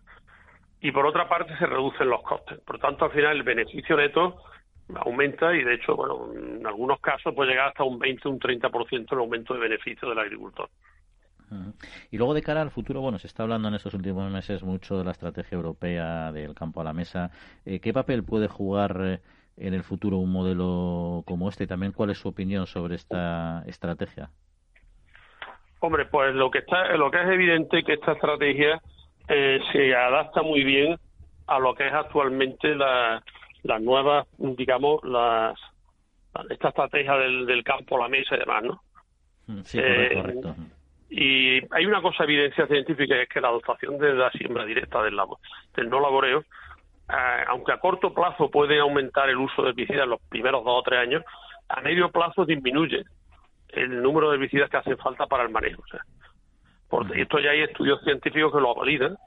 [0.81, 2.59] y por otra parte se reducen los costes.
[2.59, 4.43] Por tanto, al final el beneficio neto
[4.93, 8.39] aumenta y de hecho, bueno, en algunos casos puede llegar hasta un 20 o un
[8.39, 10.69] 30% el aumento de beneficio del agricultor.
[12.11, 14.97] Y luego de cara al futuro, bueno, se está hablando en estos últimos meses mucho
[14.97, 17.31] de la estrategia europea del campo a la mesa.
[17.65, 19.19] Eh, ¿Qué papel puede jugar eh,
[19.57, 21.65] en el futuro un modelo como este?
[21.65, 24.29] Y también, ¿cuál es su opinión sobre esta estrategia?
[25.79, 28.81] Hombre, pues lo que está, lo que es evidente que esta estrategia
[29.27, 30.97] eh, se adapta muy bien
[31.47, 33.23] a lo que es actualmente la,
[33.65, 35.59] las nuevas, digamos, las
[36.49, 38.81] esta estrategia del, del campo, la mesa y demás, ¿no?
[39.47, 40.55] Mm, sí, correcto, eh, correcto.
[41.09, 45.17] Y hay una cosa evidencia científica es que la adoptación de la siembra directa del,
[45.75, 46.39] del no laboreo,
[47.09, 50.79] eh, aunque a corto plazo puede aumentar el uso de herbicidas en los primeros dos
[50.79, 51.23] o tres años,
[51.69, 53.03] a medio plazo disminuye
[53.69, 55.81] el número de herbicidas que hacen falta para el manejo.
[55.81, 56.01] O sea,
[57.15, 59.17] esto ya hay estudios científicos que lo validan,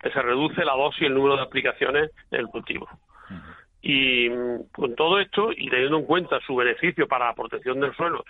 [0.00, 2.88] que se reduce la dosis y el número de aplicaciones en el cultivo.
[3.86, 7.94] Y mm, con todo esto, y teniendo en cuenta su beneficio para la protección del
[7.94, 8.24] suelo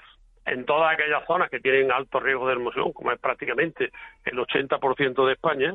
[0.47, 3.91] en todas aquellas zonas que tienen alto riesgo de erosión, como es prácticamente
[4.25, 5.75] el 80% de España,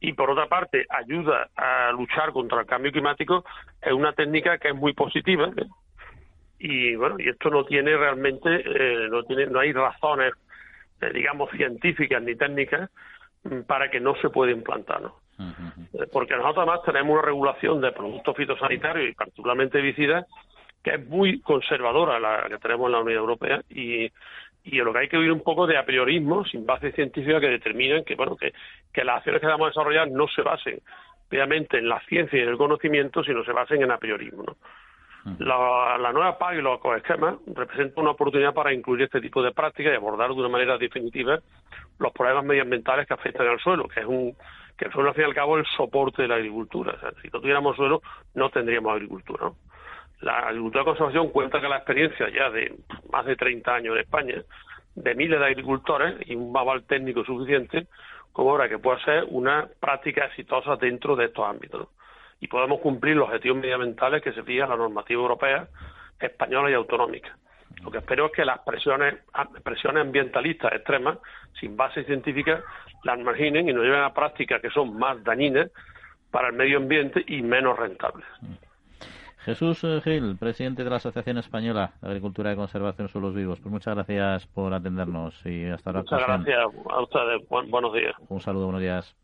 [0.00, 3.44] y por otra parte ayuda a luchar contra el cambio climático,
[3.80, 5.66] es una técnica que es muy positiva, ¿eh?
[6.58, 10.32] y bueno y esto no tiene realmente eh, no tiene no hay razones
[11.00, 12.90] eh, digamos científicas ni técnicas
[13.66, 15.16] para que no se pueda implantar ¿no?
[16.12, 20.26] Porque nosotros además tenemos una regulación de productos fitosanitarios y particularmente herbicidas
[20.82, 24.10] que es muy conservadora la que tenemos en la Unión Europea y
[24.64, 27.48] y lo que hay que oír un poco de a priorismo sin base científica que
[27.48, 28.52] determinen que bueno que,
[28.92, 30.80] que las acciones que vamos a desarrollar no se basen
[31.28, 34.56] obviamente en la ciencia y en el conocimiento sino se basen en a priorismo ¿no?
[35.38, 39.92] La, nueva PAC y los ecoesquemas representan una oportunidad para incluir este tipo de prácticas
[39.92, 41.38] y abordar de una manera definitiva
[41.98, 44.36] los problemas medioambientales que afectan al suelo, que es un
[44.76, 46.98] que el suelo al fin y al cabo el soporte de la agricultura.
[47.22, 48.02] si no tuviéramos suelo,
[48.34, 49.50] no tendríamos agricultura.
[50.20, 52.74] La agricultura de conservación cuenta con la experiencia ya de
[53.10, 54.42] más de 30 años en España,
[54.94, 57.86] de miles de agricultores y un aval técnico suficiente
[58.32, 61.88] como ahora que pueda ser una práctica exitosa dentro de estos ámbitos
[62.40, 65.68] y podemos cumplir los objetivos medioambientales que se fija la normativa europea,
[66.20, 67.36] española y autonómica.
[67.82, 69.14] Lo que espero es que las presiones,
[69.62, 71.18] presiones ambientalistas extremas,
[71.58, 72.62] sin base científica,
[73.02, 75.70] las marginen y nos lleven a prácticas que son más dañinas
[76.30, 78.26] para el medio ambiente y menos rentables.
[79.44, 83.60] Jesús eh, Gil, presidente de la Asociación Española de Agricultura y Conservación de Suelos Vivos.
[83.60, 86.38] Pues muchas gracias por atendernos y hasta la próxima.
[86.38, 87.70] Muchas gracias a ustedes.
[87.70, 88.14] buenos días.
[88.28, 89.23] Un saludo, buenos días.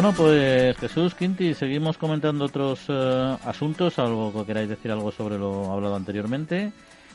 [0.00, 5.36] Bueno, pues Jesús Quinti, seguimos comentando otros eh, asuntos, algo que queráis decir algo sobre
[5.36, 6.70] lo hablado anteriormente.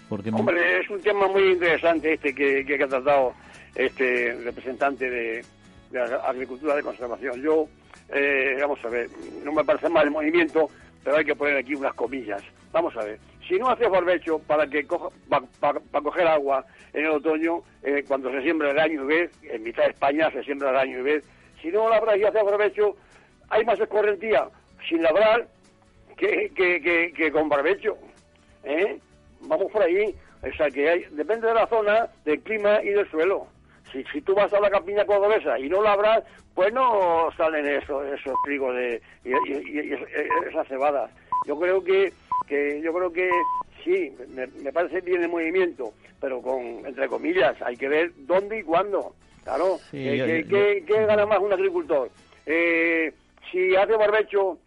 [0.10, 3.36] Porque Hombre, es un tema muy interesante este que, que ha tratado
[3.74, 5.46] este representante de,
[5.92, 7.42] de agricultura de conservación.
[7.42, 7.70] Yo,
[8.14, 9.08] eh, vamos a ver,
[9.46, 10.68] no me parece mal el movimiento,
[11.06, 12.44] pero hay que poner aquí unas comillas.
[12.74, 13.18] Vamos a ver,
[13.48, 18.30] si no hace barbecho para que coja, para, coger agua en el otoño, eh, cuando
[18.30, 21.04] se siembra el año y vez, en mitad de España se siembra el año y
[21.04, 21.24] vez,
[21.64, 22.96] si no labras y haces barbecho,
[23.50, 24.50] hay más escorrentía
[24.88, 25.48] sin labrar
[26.18, 27.98] que, que, que, con barbecho.
[28.66, 29.00] ¿eh?
[29.42, 30.14] Vamos por ahí.
[30.44, 33.48] O sea, que hay, depende de la zona, del clima y del suelo.
[33.94, 36.24] Si, si tú vas a la campiña cordobesa y no labras,
[36.54, 39.94] pues no salen esos, esos trigos de, y,
[40.50, 41.10] esas cebadas.
[41.48, 42.12] Yo creo que,
[42.46, 43.30] que yo creo que
[43.86, 48.60] sí, me, me, parece bien el movimiento, pero con, entre comillas, hay que ver dónde
[48.60, 49.14] y cuándo.
[49.44, 52.10] Claro, ¿qué, gana más un agricultor?
[52.46, 53.14] Eh,
[53.52, 54.58] si hace barbecho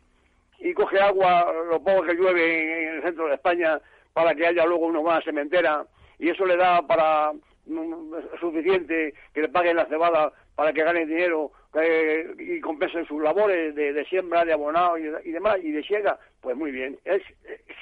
[0.58, 3.80] y coge agua, lo poco que llueve en el centro de España,
[4.12, 5.84] para que haya luego una buena sementera,
[6.18, 7.32] y eso le da para
[7.66, 11.52] mm, suficiente que le paguen la cebada para que gane dinero
[12.38, 16.70] y compensen sus labores de, siembra, de abonado y, demás, y de siega, pues muy
[16.70, 17.22] bien, es,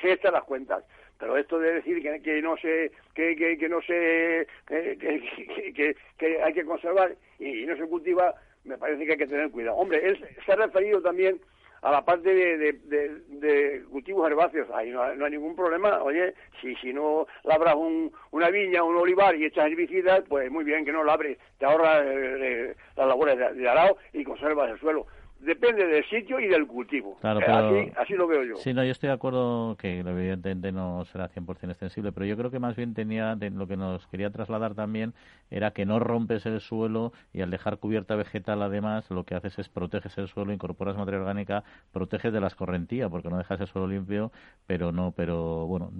[0.00, 0.82] se echan las cuentas
[1.18, 6.52] pero esto de decir que, que no se que, que, no se que, que, hay
[6.52, 9.76] que conservar y, no se cultiva me parece que hay que tener cuidado.
[9.76, 11.38] Hombre él se ha referido también
[11.82, 14.68] a la parte de, de, cultivos herbáceos.
[14.70, 16.02] Ahí no, hay ningún problema.
[16.02, 20.64] Oye si si no labras un, una viña un olivar y echas herbicidas pues muy
[20.64, 21.38] bien que no labres.
[21.58, 25.06] Te ahorras eh, eh, las labores de, arao y conservas el suelo
[25.44, 27.16] depende del sitio y del cultivo.
[27.20, 28.56] Claro, eh, así, lo veo yo.
[28.56, 32.50] Sí, no, yo estoy de acuerdo que evidentemente no será 100% extensible, pero yo creo
[32.50, 35.14] que más bien tenía lo que nos quería trasladar también
[35.50, 39.58] era que no rompes el suelo y al dejar cubierta vegetal además lo que haces
[39.58, 43.66] es proteges el suelo, incorporas materia orgánica, proteges de la escorrentía porque no dejas el
[43.66, 44.32] suelo limpio,
[44.66, 45.90] pero no, pero bueno,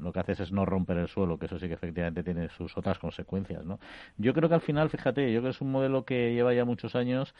[0.00, 2.76] lo que haces es no romper el suelo, que eso sí que efectivamente tiene sus
[2.76, 3.78] otras consecuencias, ¿no?
[4.16, 6.64] Yo creo que al final, fíjate, yo creo que es un modelo que lleva ya
[6.64, 7.34] muchos años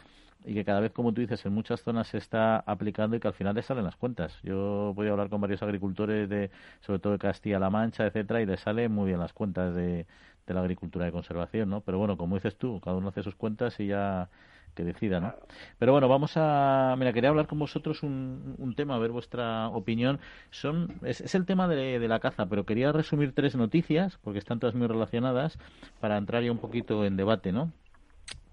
[0.45, 3.27] y que cada vez, como tú dices, en muchas zonas se está aplicando y que
[3.27, 4.39] al final le salen las cuentas.
[4.43, 6.51] Yo voy a hablar con varios agricultores, de,
[6.81, 10.05] sobre todo de Castilla-La Mancha, etcétera, y le salen muy bien las cuentas de,
[10.47, 11.81] de la agricultura de conservación, ¿no?
[11.81, 14.29] Pero bueno, como dices tú, cada uno hace sus cuentas y ya
[14.73, 15.35] que decida, ¿no?
[15.77, 16.95] Pero bueno, vamos a...
[16.97, 20.19] Mira, quería hablar con vosotros un, un tema, a ver vuestra opinión.
[20.49, 24.39] Son Es, es el tema de, de, la caza, pero quería resumir tres noticias, porque
[24.39, 25.57] están todas muy relacionadas,
[25.99, 27.71] para entrar ya un poquito en debate, ¿no?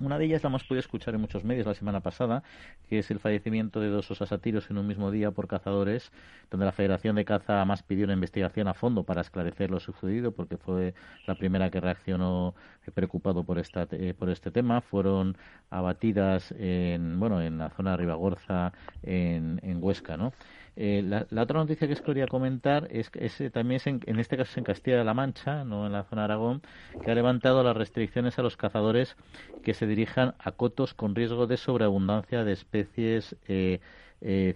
[0.00, 2.42] Una de ellas la hemos podido escuchar en muchos medios la semana pasada,
[2.88, 6.10] que es el fallecimiento de dos osasatiros en un mismo día por cazadores,
[6.50, 10.32] donde la Federación de Caza más pidió una investigación a fondo para esclarecer lo sucedido,
[10.32, 10.94] porque fue
[11.26, 12.54] la primera que reaccionó
[12.94, 14.80] preocupado por esta eh, por este tema.
[14.80, 15.36] Fueron
[15.68, 20.32] abatidas en bueno en la zona de Ribagorza, en, en Huesca, ¿no?
[20.76, 24.36] Eh, la, otra noticia que os quería comentar es que eh, también es en, este
[24.36, 26.62] caso es en Castilla-La Mancha, no en la zona de Aragón,
[27.00, 29.16] que ha levantado las restricciones a los cazadores
[29.62, 33.80] que se dirijan a cotos con riesgo de sobreabundancia de especies eh,
[34.20, 34.54] eh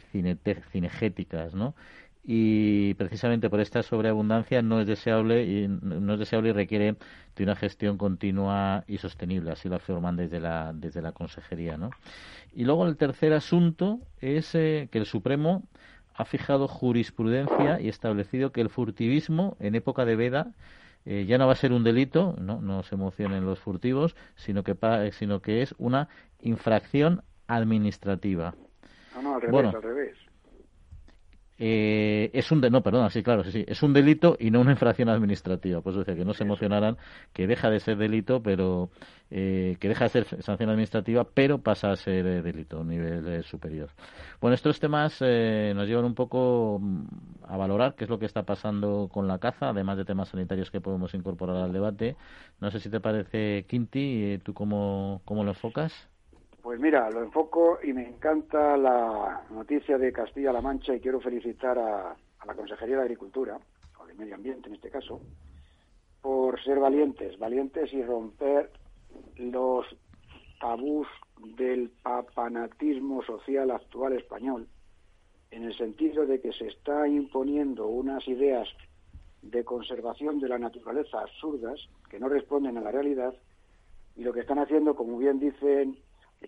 [0.71, 1.75] cinegéticas, ¿no?
[2.27, 6.97] y precisamente por esta sobreabundancia no es deseable y no es deseable y requiere
[7.37, 11.91] de una gestión continua y sostenible así lo afirman desde la desde la consejería no
[12.55, 15.65] y luego el tercer asunto es que el Supremo
[16.15, 20.53] ha fijado jurisprudencia y establecido que el furtivismo en época de veda
[21.07, 24.63] eh, ya no va a ser un delito, no, no se emocionen los furtivos, sino
[24.63, 24.77] que,
[25.13, 26.09] sino que es una
[26.41, 28.55] infracción administrativa.
[29.15, 30.24] No, no, al revés, al revés.
[31.59, 34.61] Eh, es un de, no, perdona, sí, claro, sí, sí, es un delito y no
[34.61, 35.81] una infracción administrativa.
[35.81, 36.97] Pues decía que no se emocionaran,
[37.33, 38.91] que deja de ser delito, pero
[39.31, 42.89] eh, que deja de ser sanción administrativa, pero pasa a ser eh, delito a un
[42.89, 43.91] nivel superior.
[44.41, 47.05] Bueno, estos temas nos llevan un poco mm,
[47.45, 50.71] a valorar qué es lo que está pasando con la caza, además de temas sanitarios
[50.71, 52.17] que podemos incorporar al debate.
[52.61, 56.09] No sé si te parece, Quinti, ¿tú cómo, cómo lo enfocas?
[56.65, 61.79] Pues mira, lo enfoco y me encanta la noticia de Castilla-La Mancha y quiero felicitar
[61.79, 63.59] a, la Consejería de Agricultura,
[64.01, 65.21] o de Medio Ambiente en este caso,
[66.23, 68.71] por ser valientes, valientes y romper
[69.37, 69.85] los
[70.59, 71.07] tabús
[71.39, 74.67] del papanatismo social actual español,
[75.51, 78.67] en el sentido de que se está imponiendo unas ideas
[79.43, 83.35] de conservación de la naturaleza absurdas que no responden a la realidad
[84.17, 85.99] y lo que están haciendo, como bien dicen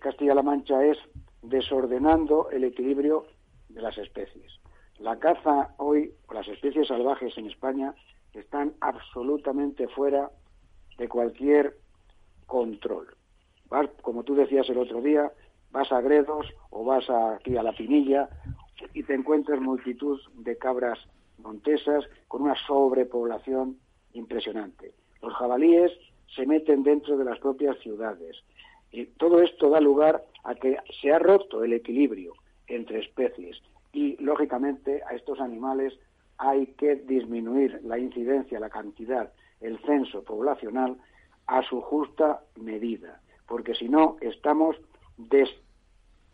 [0.01, 0.99] Castilla-La Mancha es
[1.43, 3.27] desordenando el equilibrio
[3.69, 4.61] de las especies.
[4.99, 7.95] La caza hoy, las especies salvajes en España,
[8.33, 10.31] están absolutamente fuera
[10.99, 11.77] de cualquier
[12.47, 13.15] control.
[14.03, 15.33] Como tú decías el otro día,
[15.71, 18.29] vas a Gredos o vas aquí a La Pinilla
[18.95, 20.99] y te encuentras multitud de cabras
[21.39, 23.79] montesas con una sobrepoblación
[24.13, 24.95] impresionante.
[25.23, 25.93] Los jabalíes
[26.35, 28.37] se meten dentro de las propias ciudades.
[28.93, 32.35] Y todo esto da lugar a que se ha roto el equilibrio
[32.67, 33.61] entre especies
[33.93, 35.99] y, lógicamente, a estos animales
[36.39, 40.97] hay que disminuir la incidencia, la cantidad, el censo poblacional
[41.47, 44.77] a su justa medida, porque si no estamos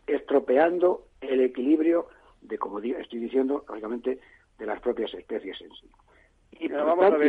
[0.07, 2.07] estropeando el equilibrio
[2.41, 4.19] de, como estoy diciendo, lógicamente,
[4.59, 5.89] de las propias especies en sí.
[6.59, 6.71] Y,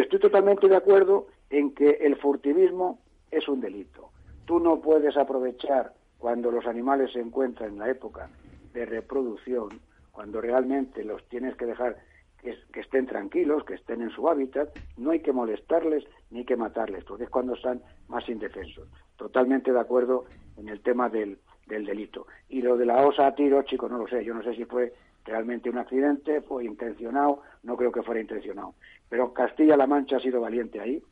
[0.01, 2.99] estoy totalmente de acuerdo en que el furtivismo
[3.31, 4.11] es un delito.
[4.47, 8.29] Tú no puedes aprovechar cuando los animales se encuentran en la época
[8.73, 9.81] de reproducción,
[10.13, 11.97] cuando realmente los tienes que dejar
[12.41, 14.69] que, estén tranquilos, que estén en su hábitat,
[14.99, 18.87] no hay que molestarles ni que matarles, porque es cuando están más indefensos.
[19.17, 20.27] Totalmente de acuerdo
[20.59, 22.27] en el tema del, del delito.
[22.51, 24.25] Y lo de la osa a tiro, chico, no lo sé.
[24.25, 24.93] Yo no sé si fue
[25.25, 28.75] realmente un accidente, fue intencionado, no creo que fuera intencionado.
[29.09, 31.03] Pero Castilla-La Mancha ha sido valiente ahí,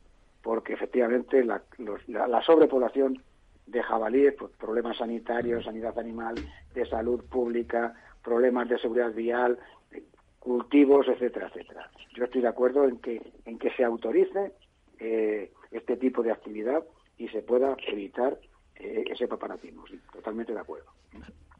[0.43, 1.63] porque efectivamente la,
[2.07, 3.23] la, sobrepoblación
[3.65, 6.35] de jabalíes, pues, problemas sanitarios, sanidad animal,
[6.75, 9.57] de salud pública, problemas de seguridad vial,
[10.39, 11.89] cultivos, etcétera, etcétera.
[12.15, 14.51] Yo estoy de acuerdo en que, en que se autorice
[14.99, 16.83] eh, este tipo de actividad
[17.17, 18.37] y se pueda evitar
[18.75, 19.85] eh, ese paparatismo.
[20.11, 20.91] totalmente de acuerdo.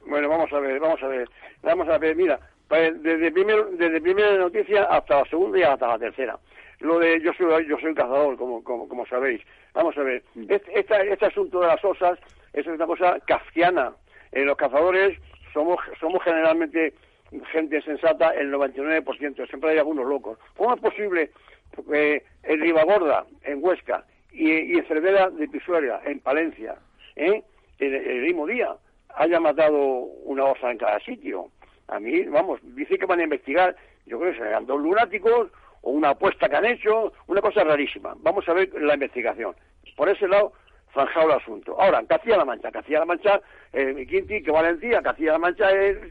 [0.05, 1.29] Bueno, vamos a ver, vamos a ver,
[1.61, 5.87] vamos a ver, mira, pues, desde primer, desde primera noticia hasta la segunda y hasta
[5.87, 6.37] la tercera.
[6.79, 9.41] Lo de yo soy yo soy un cazador, como, como, como sabéis.
[9.73, 12.19] Vamos a ver, este, este, asunto de las osas
[12.51, 13.93] es una cosa kafkiana.
[14.31, 15.17] Eh, los cazadores
[15.53, 16.93] somos somos generalmente
[17.51, 20.37] gente sensata, el 99%, siempre hay algunos locos.
[20.57, 21.31] ¿Cómo es posible
[21.89, 26.75] que en Ribagorda, en Huesca, y, y en Cervera de Pisuerga, en Palencia,
[27.15, 27.43] ¿eh?
[27.79, 28.75] el, el mismo día,
[29.15, 31.47] haya matado una osa en cada sitio.
[31.87, 35.49] A mí, vamos, dice que van a investigar, yo creo que serán dos lunáticos
[35.81, 38.13] o una apuesta que han hecho, una cosa rarísima.
[38.17, 39.55] Vamos a ver la investigación.
[39.95, 40.53] Por ese lado,
[40.93, 41.79] zanjado el asunto.
[41.79, 43.41] Ahora, en Castilla-La Mancha, Castilla-La Mancha,
[43.73, 45.67] eh, Quinti, que Valencia, Castilla-La Mancha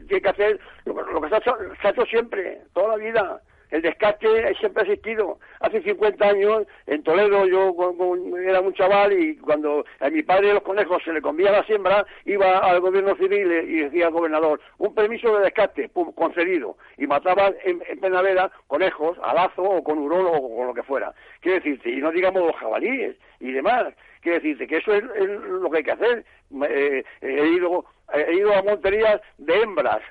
[0.07, 3.41] tiene que hacer lo, que se ha hecho siempre, toda la vida
[3.73, 4.27] el descarte
[4.59, 5.39] siempre ha existido.
[5.59, 7.73] Hace 50 años, en Toledo, yo
[8.39, 12.05] era un chaval y cuando a mi padre los conejos se le convía la siembra,
[12.25, 16.77] iba al gobierno civil y decía al gobernador, un permiso de descarte, concedido.
[16.97, 21.11] Y mataba en, en conejos a lazo o con hurón o con lo que fuera.
[21.39, 23.91] Quiero decirte, y no digamos los jabalíes y demás.
[24.21, 26.25] Quiero decirte que eso es, lo que hay que hacer.
[26.69, 30.03] Eh, he, ido, he ido a monterías de hembras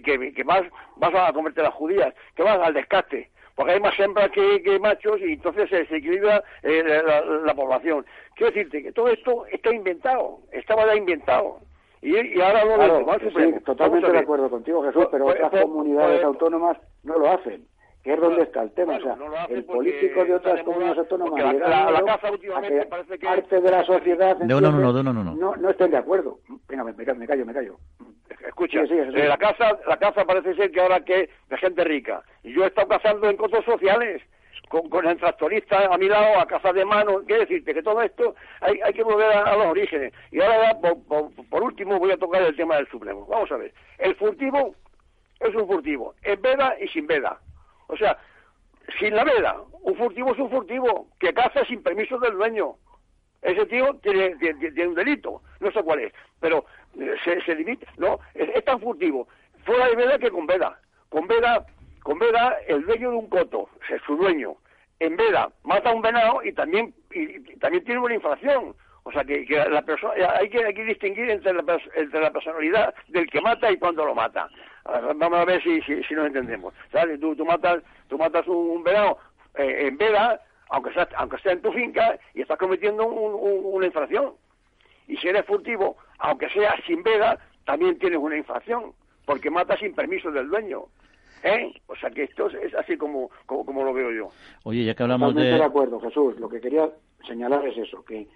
[0.00, 0.62] que, que, vas,
[0.96, 5.20] vas a comerte las judías, que vas al descarte, porque hay más hembras que, machos
[5.20, 7.02] y entonces se desequilibra eh,
[7.44, 8.04] la, población.
[8.34, 11.60] Quiero decirte que todo esto está inventado, estaba ya inventado.
[12.02, 16.16] Y, ahora lo claro, sí, totalmente de acuerdo contigo, Jesús, pero pues, otras pues, comunidades
[16.16, 17.66] pues, autónomas no lo hacen
[18.06, 18.98] que es donde está el tema.
[18.98, 19.16] o sea,
[19.48, 23.84] el político de otras comunidades autónomas la, la, casa últimamente parece que parte de la
[23.84, 26.38] sociedad no, no, no, no, no, no, estén de acuerdo.
[26.68, 27.78] Venga, me, me callo, me callo.
[28.46, 32.22] Escucha, eh, la casa la casa parece ser que ahora que de gente rica.
[32.44, 34.22] Y yo he estado cazando en cosas sociales.
[34.68, 37.20] Con, con, el tractorista a mi lado, a casa de mano.
[37.24, 40.12] Quiero decirte que todo esto hay, hay que volver a, los orígenes.
[40.32, 43.26] Y ahora, por, por, último, voy a tocar el tema del Supremo.
[43.26, 43.72] Vamos a ver.
[43.98, 44.74] El furtivo
[45.38, 47.38] es un furtivo, en veda y sin veda.
[47.88, 48.18] O sea,
[48.98, 52.76] sin la veda, un furtivo es un furtivo que caza sin permiso del dueño.
[53.42, 56.64] Ese tío tiene, tiene, un delito, no sé cuál es, pero
[56.98, 59.28] eh, se, se limita, no, es, tan furtivo,
[59.64, 60.80] fuera de veda que con veda.
[61.08, 61.64] Con veda,
[62.02, 64.56] con veda, el dueño de un coto, es su dueño,
[64.98, 68.74] en veda mata a un venado y también, y, también tiene una infracción.
[69.04, 71.62] O sea, que, la persona, hay, que, hay que distinguir entre la,
[71.94, 74.48] entre la personalidad del que mata y cuando lo mata.
[75.16, 76.74] Vamos a ver si, si, nos entendemos.
[76.92, 77.20] ¿Sabes?
[77.20, 79.18] Tú, tú matas, tú matas un, venado
[79.56, 84.34] eh, en veda, aunque sea, aunque sea en tu finca, y estás cometiendo una infracción.
[85.08, 88.92] Y si eres furtivo, aunque sea sin veda, también tienes una infracción,
[89.24, 90.84] porque matas sin permiso del dueño.
[91.42, 91.72] ¿Eh?
[91.86, 94.30] O sea que esto es así como, como, lo veo yo.
[94.64, 95.58] Oye, ya que hablamos Totalmente de...
[95.60, 96.40] de acuerdo, Jesús.
[96.40, 96.88] Lo que quería
[97.26, 98.26] señalar es eso, que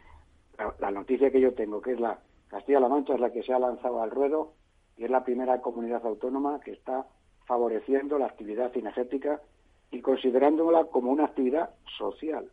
[0.79, 3.59] la, noticia que yo tengo, que es la Castilla-La Mancha, es la que se ha
[3.59, 4.53] lanzado al ruedo
[5.01, 7.07] y es la primera comunidad autónoma que está
[7.47, 9.41] favoreciendo la actividad cinegética
[9.91, 12.51] y considerándola como una actividad social,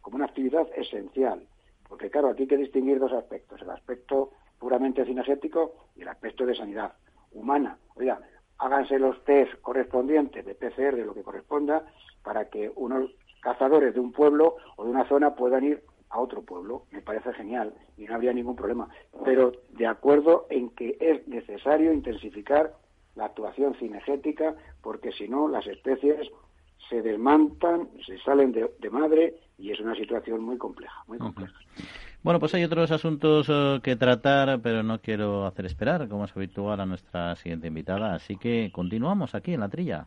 [0.00, 1.44] como una actividad esencial.
[1.88, 4.30] Porque claro, aquí hay que distinguir dos aspectos, el aspecto
[4.60, 6.92] puramente cinegético y el aspecto de sanidad
[7.32, 7.76] humana.
[7.96, 8.20] Oiga,
[8.58, 11.84] háganse los test correspondientes de PCR, de lo que corresponda,
[12.22, 13.10] para que unos
[13.42, 17.32] cazadores de un pueblo o de una zona puedan ir a otro pueblo, me parece
[17.32, 18.88] genial y no habría ningún problema.
[19.24, 22.74] Pero de acuerdo en que es necesario intensificar
[23.14, 26.28] la actuación cinegética porque si no las especies
[26.88, 31.54] se desmantan, se salen de, madre y es una situación muy compleja, muy compleja.
[32.22, 36.36] Bueno, pues hay otros asuntos eh, que tratar, pero no quiero hacer esperar, como es
[36.36, 38.14] habitual, a nuestra siguiente invitada.
[38.14, 40.06] Así que continuamos aquí en la trilla.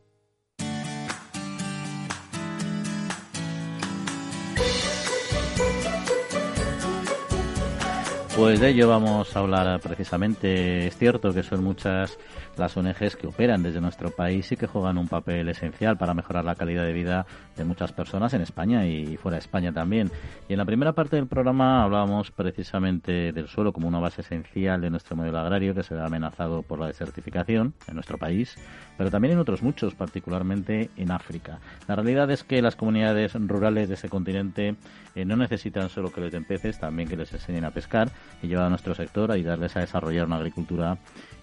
[8.41, 10.87] Pues de ello vamos a hablar precisamente.
[10.87, 12.17] Es cierto que son muchas
[12.61, 16.45] las ONGs que operan desde nuestro país y que juegan un papel esencial para mejorar
[16.45, 17.25] la calidad de vida
[17.57, 20.11] de muchas personas en España y fuera de España también.
[20.47, 24.79] Y en la primera parte del programa hablábamos precisamente del suelo como una base esencial
[24.79, 28.55] de nuestro modelo agrario que se ve amenazado por la desertificación en nuestro país,
[28.97, 31.59] pero también en otros muchos, particularmente en África.
[31.87, 34.75] La realidad es que las comunidades rurales de ese continente
[35.15, 38.11] eh, no necesitan solo que les den peces, también que les enseñen a pescar
[38.43, 40.97] y llevar a nuestro sector a ayudarles a desarrollar una agricultura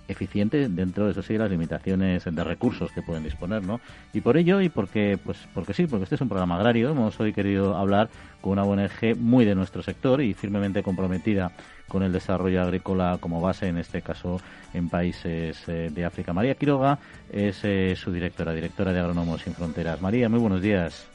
[0.09, 3.81] eficiente dentro de eso sí las limitaciones de recursos que pueden disponer, ¿no?
[4.13, 7.19] Y por ello y porque pues porque sí, porque este es un programa agrario, hemos
[7.21, 8.09] hoy querido hablar
[8.41, 11.53] con una ONG muy de nuestro sector y firmemente comprometida
[11.89, 14.41] con el desarrollo agrícola como base, en este caso
[14.75, 16.33] en países eh, de África.
[16.33, 16.99] María Quiroga
[17.31, 20.01] es eh, su directora, directora de Agrónomos Sin Fronteras.
[20.01, 21.09] María, muy buenos días.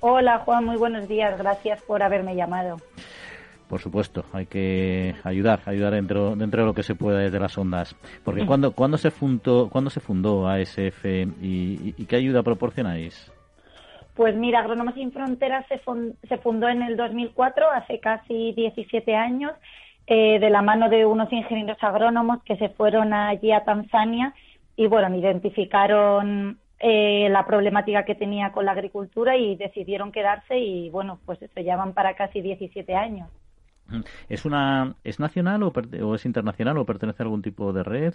[0.00, 1.38] Hola Juan, muy buenos días.
[1.38, 2.78] Gracias por haberme llamado.
[3.72, 7.56] Por supuesto, hay que ayudar, ayudar dentro, dentro de lo que se pueda desde las
[7.56, 7.96] ondas.
[8.22, 11.02] Porque cuando, cuando se fundó, cuando se fundó ASF
[11.40, 13.32] y, qué ayuda proporcionáis?
[14.12, 15.80] Pues mira, Agrónomos sin Fronteras se,
[16.28, 19.52] se fundó en el 2004, hace casi 17 años,
[20.06, 24.34] eh, de la mano de unos ingenieros agrónomos que se fueron allí a Tanzania
[24.76, 30.90] y bueno, identificaron eh, la problemática que tenía con la agricultura y decidieron quedarse y
[30.90, 33.30] bueno, pues se llaman para casi 17 años.
[34.28, 38.14] ¿Es una es nacional o, es internacional o pertenece a algún tipo de red?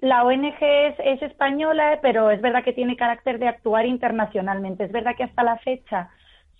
[0.00, 4.84] La ONG es, española, pero es verdad que tiene carácter de actuar internacionalmente.
[4.84, 6.10] Es verdad que hasta la fecha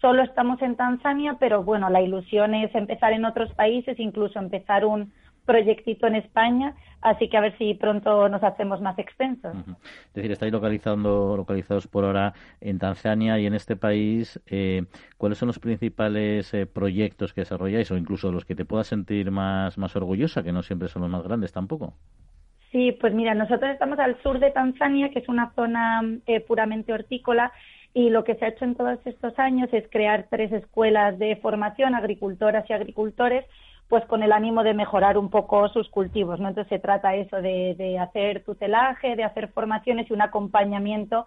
[0.01, 4.85] solo estamos en Tanzania, pero bueno, la ilusión es empezar en otros países, incluso empezar
[4.85, 5.13] un,
[5.47, 9.55] proyectito en España, así que a ver si pronto nos hacemos más extensos.
[10.09, 14.41] Es decir, estáis localizando, localizados por ahora en Tanzania y en este país.
[14.47, 14.85] Eh,
[15.17, 19.31] ¿Cuáles son los principales eh, proyectos que desarrolláis o incluso los que te puedas sentir
[19.31, 21.95] más, más orgullosa, que no siempre son los más grandes tampoco?
[22.73, 26.93] Sí, pues mira, nosotros estamos al sur de Tanzania, que es una zona eh, puramente
[26.93, 27.53] hortícola,
[27.95, 31.37] y lo que se ha hecho en todos estos años es crear tres escuelas de
[31.37, 33.47] formación, agricultoras y agricultores,
[33.89, 36.49] pues con el ánimo de mejorar un poco sus cultivos, ¿no?
[36.49, 41.27] Entonces se trata eso de, de hacer tutelaje, de hacer formaciones y un acompañamiento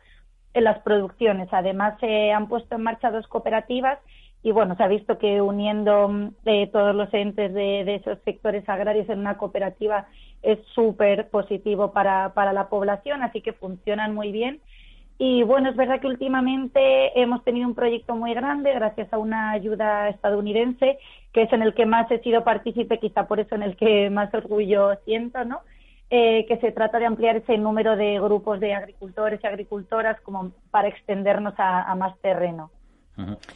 [0.53, 1.47] en las producciones.
[1.51, 3.99] Además se han puesto en marcha dos cooperativas
[4.41, 8.67] y bueno, se ha visto que uniendo eh, todos los entes de, de, esos sectores
[8.69, 10.07] agrarios en una cooperativa
[10.41, 14.61] es súper positivo para, para la población, así que funcionan muy bien
[15.21, 19.51] y bueno, es verdad que últimamente hemos tenido un proyecto muy grande gracias a una
[19.51, 20.97] ayuda estadounidense,
[21.33, 24.09] que es en el que más he sido partícipe, quizá por eso en el que
[24.09, 25.59] más orgullo siento, ¿no?
[26.09, 30.53] Eh, que se trata de ampliar ese número de grupos de agricultores y agricultoras como
[30.71, 32.71] para extendernos a, más terreno.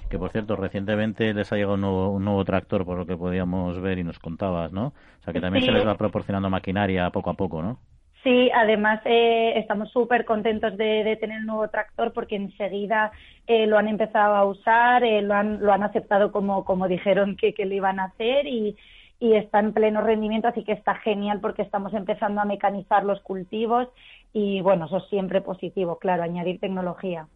[0.09, 3.99] Que por cierto, recientemente les ha llegado un nuevo, tractor, por lo que podíamos ver
[3.99, 4.88] y nos contabas, ¿no?
[4.88, 7.80] O sea que también se les va proporcionando maquinaria poco a poco, ¿no?
[8.24, 13.11] Sí, además eh, estamos súper contentos de, tener el nuevo tractor porque enseguida
[13.47, 17.36] eh, lo han empezado a usar, eh, lo, han, lo han aceptado como, como dijeron
[17.36, 18.78] que, que lo iban a hacer y,
[19.19, 23.19] y está en pleno rendimiento, así que está genial porque estamos empezando a mecanizar los
[23.21, 23.89] cultivos
[24.32, 27.28] y bueno, eso es siempre positivo, claro, añadir tecnología.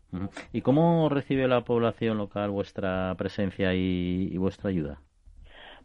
[0.54, 5.02] ¿Y cómo recibe la población local vuestra presencia y vuestra ayuda?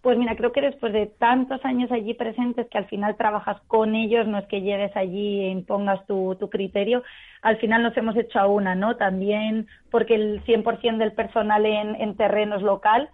[0.03, 3.95] Pues mira, creo que después de tantos años allí presentes que al final trabajas con
[3.95, 7.05] ellos, no es que llegues allí e impongas tu, criterio,
[7.41, 8.97] al final nos hemos hecho a una, ¿no?
[8.97, 13.11] También porque el 100% del personal en, en terreno es local,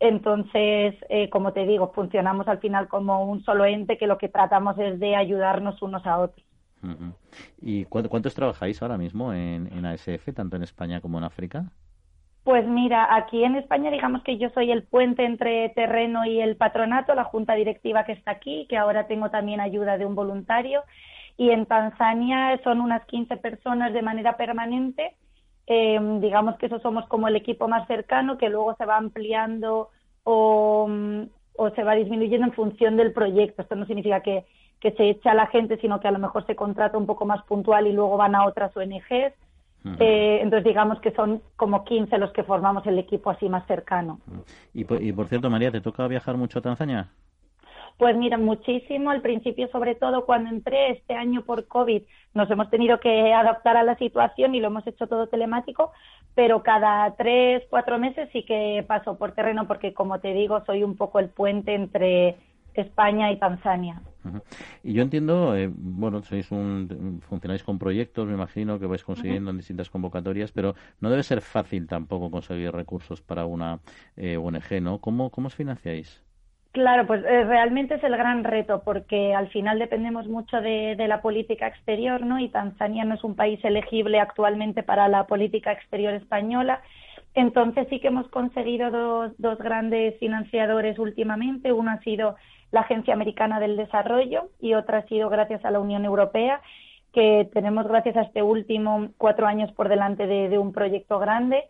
[0.00, 4.30] entonces, eh, como te digo, funcionamos al final como un solo ente que lo que
[4.30, 6.46] tratamos es de ayudarnos unos a otros.
[7.60, 11.70] ¿Y cuántos trabajáis ahora mismo en ASF, tanto en España como en África?
[12.44, 16.56] Pues mira, aquí en España digamos que yo soy el puente entre terreno y el
[16.56, 20.82] patronato, la junta directiva que está aquí, que ahora tengo también ayuda de un voluntario.
[21.36, 25.16] Y en Tanzania son unas 15 personas de manera permanente.
[25.66, 29.90] Em, digamos que eso somos como el equipo más cercano, que luego se va ampliando
[30.24, 30.88] o,
[31.56, 33.62] o se va disminuyendo en función del proyecto.
[33.62, 34.46] Esto no significa que,
[34.80, 37.42] se echa a la gente, sino que a lo mejor se contrata un poco más
[37.44, 39.34] puntual y luego van a otras ONGs
[39.84, 44.20] eh, entonces digamos que son como 15 los que formamos el equipo así más cercano.
[44.74, 47.08] Y por, cierto, María, ¿te toca viajar mucho a Tanzania?
[47.96, 49.10] Pues mira, muchísimo.
[49.10, 52.02] Al principio, sobre todo cuando entré este año por COVID,
[52.32, 55.92] nos hemos tenido que adaptar a la situación y lo hemos hecho todo telemático,
[56.34, 60.82] pero cada tres, cuatro meses sí que paso por terreno porque, como te digo, soy
[60.82, 62.36] un poco el puente entre
[62.74, 64.00] España y Tanzania.
[64.82, 69.50] Y yo entiendo, eh, bueno, sois un, funcionáis con proyectos, me imagino que vais consiguiendo
[69.50, 73.80] en distintas convocatorias, pero no debe ser fácil tampoco conseguir recursos para una
[74.16, 74.98] eh, ONG, ¿no?
[74.98, 76.22] ¿Cómo, ¿Cómo os financiáis?
[76.72, 81.08] Claro, pues eh, realmente es el gran reto porque al final dependemos mucho de, de,
[81.08, 82.38] la política exterior, ¿no?
[82.38, 86.80] Y Tanzania no es un país elegible actualmente para la política exterior española.
[87.34, 91.72] Entonces sí que hemos conseguido dos, dos grandes financiadores últimamente.
[91.72, 92.36] Uno ha sido
[92.70, 96.60] la Agencia Americana del Desarrollo y otra ha sido gracias a la Unión Europea,
[97.12, 101.64] que tenemos gracias a este último cuatro años por delante de, un proyecto grande.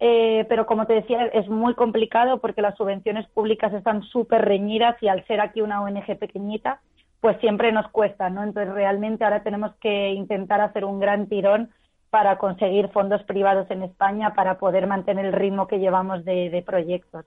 [0.00, 4.96] Eh, pero como te decía, es muy complicado porque las subvenciones públicas están súper reñidas
[5.02, 6.80] y al ser aquí una ONG pequeñita,
[7.20, 8.44] pues siempre nos cuesta, ¿no?
[8.44, 11.70] Entonces realmente ahora tenemos que intentar hacer un gran tirón
[12.10, 17.26] para conseguir fondos privados en España para poder mantener el ritmo que llevamos de proyectos.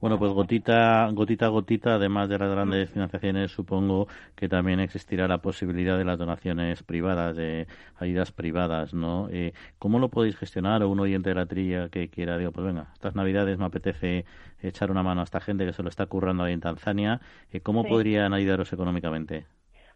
[0.00, 5.38] Bueno, pues gotita, gotita, gotita, además de las grandes financiaciones, supongo que también existirá la
[5.38, 7.66] posibilidad de las donaciones privadas, de
[7.98, 9.28] ayudas privadas, ¿no?
[9.30, 10.82] Eh, ¿Cómo lo podéis gestionar?
[10.82, 14.24] O un oyente de la trilla que quiera, digo, pues venga, estas navidades me apetece
[14.62, 17.20] echar una mano a esta gente que se lo está currando ahí en Tanzania,
[17.52, 19.46] eh, ¿cómo podrían ayudaros económicamente?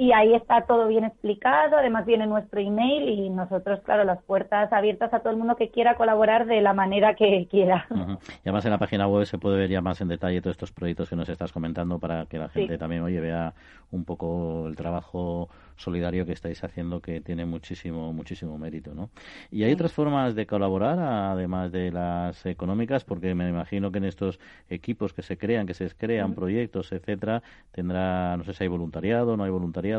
[0.00, 4.72] y ahí está todo bien explicado, además viene nuestro email y nosotros, claro, las puertas
[4.72, 7.86] abiertas a todo el mundo que quiera colaborar de la manera que quiera.
[7.90, 10.72] Y además en la página web se puede ver ya más en detalle todos estos
[10.72, 13.52] proyectos que nos estás comentando para que la gente también, oye, vea
[13.90, 19.10] un poco el trabajo solidario que estáis haciendo que tiene muchísimo muchísimo mérito, ¿no?
[19.50, 24.04] Y hay otras formas de colaborar además de las económicas, porque me imagino que en
[24.04, 24.38] estos
[24.68, 27.42] equipos que se crean, que se crean proyectos, etcétera,
[27.72, 29.89] tendrá, no sé si hay voluntariado, no hay voluntariado.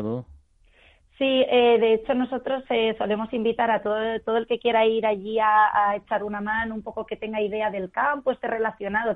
[1.18, 5.38] Sí, eh, de hecho nosotros eh, solemos invitar a todo, el que quiera ir allí
[5.38, 9.14] a, echar una mano, un poco que tenga idea del campo, esté relacionado,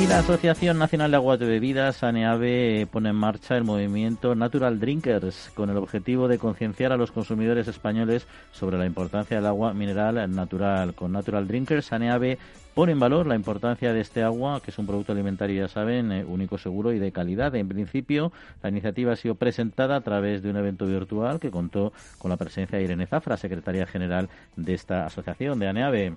[0.00, 4.80] Y la Asociación Nacional de Aguas de Bebidas, ANEAVE, pone en marcha el movimiento Natural
[4.80, 9.72] Drinkers con el objetivo de concienciar a los consumidores españoles sobre la importancia del agua
[9.72, 10.94] mineral natural.
[10.94, 12.38] Con Natural Drinkers, ANEAVE
[12.74, 16.10] pone en valor la importancia de este agua, que es un producto alimentario, ya saben,
[16.10, 17.54] eh, único, seguro y de calidad.
[17.54, 18.32] En principio,
[18.64, 22.36] la iniciativa ha sido presentada a través de un evento virtual que contó con la
[22.36, 26.14] presencia de Irene Zafra, secretaria general de esta asociación de ANEAVE.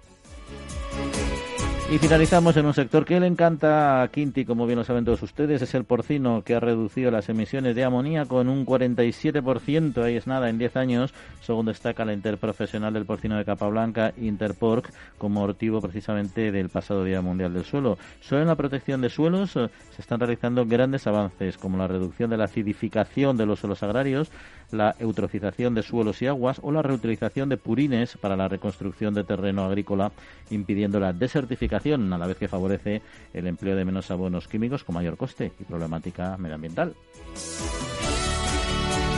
[1.89, 5.21] Y finalizamos en un sector que le encanta a Quinti, como bien lo saben todos
[5.23, 10.17] ustedes, es el porcino que ha reducido las emisiones de amoníaco en un 47%, ahí
[10.17, 15.47] es nada, en 10 años, según destaca la interprofesional del porcino de Capablanca, Interporc, como
[15.47, 17.97] motivo precisamente del pasado Día Mundial del Suelo.
[18.19, 22.29] Solo en la protección de suelos eh, se están realizando grandes avances, como la reducción
[22.29, 24.29] de la acidificación de los suelos agrarios,
[24.71, 29.23] la eutrofización de suelos y aguas o la reutilización de purines para la reconstrucción de
[29.23, 30.11] terreno agrícola,
[30.49, 33.01] impidiendo la desertificación a la vez que favorece
[33.33, 36.93] el empleo de menos abonos químicos con mayor coste y problemática medioambiental.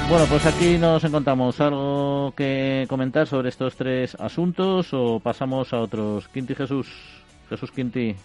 [0.10, 1.62] Bueno, pues aquí nos encontramos.
[1.62, 6.28] ¿Algo que comentar sobre estos tres asuntos o pasamos a otros?
[6.30, 6.88] Quinti Jesús.
[7.48, 8.16] Jesús Quinti.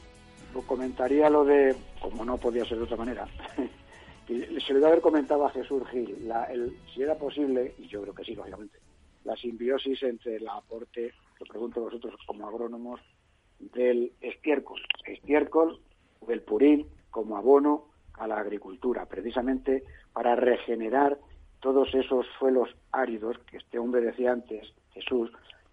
[0.66, 3.26] Comentaría lo de, como no podía ser de otra manera,
[4.26, 6.30] se le debe haber comentado a Jesús Gil,
[6.94, 8.78] si era posible, y yo creo que sí, lógicamente,
[9.24, 13.00] la simbiosis entre el aporte, lo pregunto a vosotros como agrónomos,
[13.58, 15.80] del estiércol, estiércol
[16.26, 21.18] del purín como abono a la agricultura, precisamente para regenerar
[21.60, 25.30] todos esos suelos áridos que este hombre decía antes, Jesús,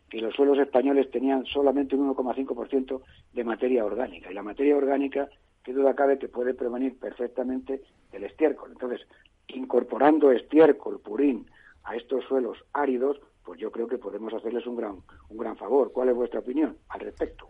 [0.10, 3.02] que los suelos españoles tenían solamente un 1,5%
[3.34, 4.32] de materia orgánica.
[4.32, 5.30] Y la materia orgánica,
[5.64, 8.72] que duda cabe que puede prevenir perfectamente del estiércol.
[8.72, 9.02] Entonces,
[9.48, 11.46] incorporando estiércol, purín,
[11.84, 14.98] a estos suelos áridos, pues yo creo que podemos hacerles un gran,
[15.30, 15.92] un gran favor.
[15.92, 17.50] ¿Cuál es vuestra opinión al respecto?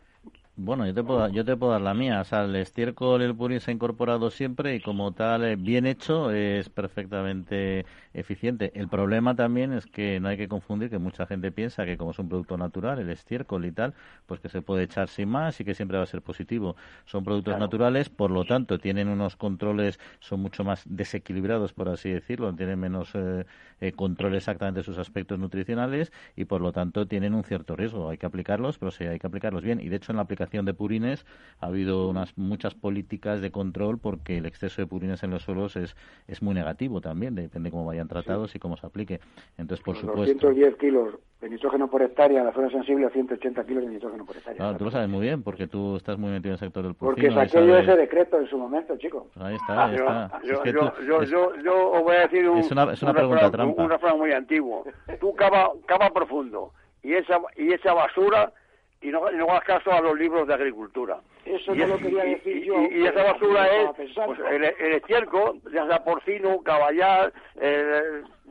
[0.63, 2.21] Bueno, yo te puedo, yo te puedo dar la mía.
[2.21, 5.87] O sea, el estiércol, el purín se ha incorporado siempre y como tal, eh, bien
[5.87, 7.83] hecho, es perfectamente
[8.13, 8.71] eficiente.
[8.75, 12.11] El problema también es que no hay que confundir que mucha gente piensa que como
[12.11, 13.95] es un producto natural, el estiércol y tal,
[14.27, 16.75] pues que se puede echar sin más y que siempre va a ser positivo.
[17.05, 22.11] Son productos naturales, por lo tanto, tienen unos controles, son mucho más desequilibrados, por así
[22.11, 23.45] decirlo, tienen menos eh,
[23.79, 28.09] eh, control exactamente de sus aspectos nutricionales y por lo tanto tienen un cierto riesgo.
[28.11, 29.79] Hay que aplicarlos, pero sí hay que aplicarlos bien.
[29.79, 31.25] Y de hecho, en la aplicación de purines
[31.61, 35.77] ha habido unas muchas políticas de control porque el exceso de purines en los suelos
[35.77, 35.95] es,
[36.27, 39.21] es muy negativo también, depende cómo vaya tratados y cómo se aplique.
[39.57, 40.47] Entonces, por supuesto.
[40.47, 44.35] 210 kilos de nitrógeno por hectárea, la zona sensible a 180 kilos de nitrógeno por
[44.35, 44.57] hectárea.
[44.57, 46.93] Claro, tú lo sabes muy bien, porque tú estás muy metido en el sector del
[46.93, 47.33] porcino.
[47.33, 49.27] Porque saqué yo ese decreto en su momento, chico.
[49.33, 50.41] Pues ahí está, ahí está.
[50.43, 53.49] Yo, yo, yo, yo, yo, os voy a decir un, es una, es una, pregunta
[53.49, 53.83] trampa.
[53.83, 54.83] Un refrán muy antiguo.
[55.19, 56.73] Tú cava, cava profundo
[57.03, 58.53] y esa, y esa basura
[59.01, 61.19] y no, no hagas caso a los libros de agricultura.
[61.45, 62.75] Eso no lo quería decir yo.
[62.91, 67.33] Y, esa basura es pues, el, el, estiércol, ya sea porcino, caballar,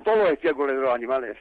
[0.05, 1.37] todo el estiércol de los animales.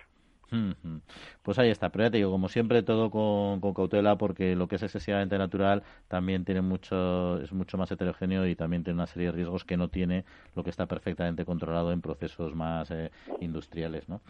[1.43, 4.67] Pues ahí está, pero ya te digo, como siempre, todo con, con, cautela, porque lo
[4.67, 9.07] que es excesivamente natural también tiene mucho, es mucho más heterogéneo y también tiene una
[9.07, 13.11] serie de riesgos que no tiene lo que está perfectamente controlado en procesos más eh,
[13.39, 14.21] industriales, ¿no?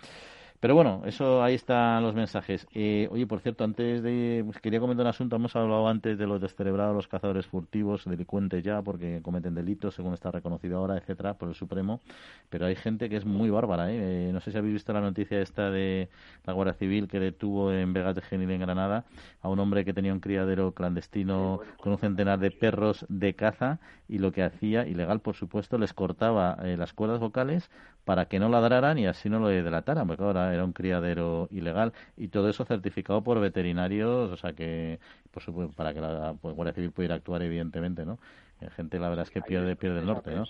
[0.60, 2.68] Pero bueno, eso ahí están los mensajes.
[2.74, 4.42] Eh, oye, por cierto, antes de.
[4.46, 5.38] Pues quería comentar un asunto.
[5.38, 10.14] Hemos hablado antes de los descerebrados, los cazadores furtivos, delincuentes ya, porque cometen delitos, según
[10.14, 12.02] está reconocido ahora, etcétera, por el Supremo.
[12.50, 14.28] Pero hay gente que es muy bárbara, ¿eh?
[14.28, 16.10] eh no sé si habéis visto la noticia esta de
[16.46, 19.06] la Guardia Civil que detuvo en Vegas de Genil, en Granada,
[19.42, 23.80] a un hombre que tenía un criadero clandestino con un centenar de perros de caza
[24.10, 27.70] y lo que hacía, ilegal por supuesto, les cortaba eh, las cuerdas vocales
[28.04, 31.94] para que no ladraran y así no lo delataran, porque ahora era un criadero ilegal
[32.18, 35.00] y todo eso certificado por veterinarios, o sea que,
[35.32, 38.20] por supuesto, para que la pues, Guardia Civil pudiera actuar, evidentemente, ¿no?
[38.60, 40.46] La gente, la verdad es que pierde, pierde el norte, ¿no?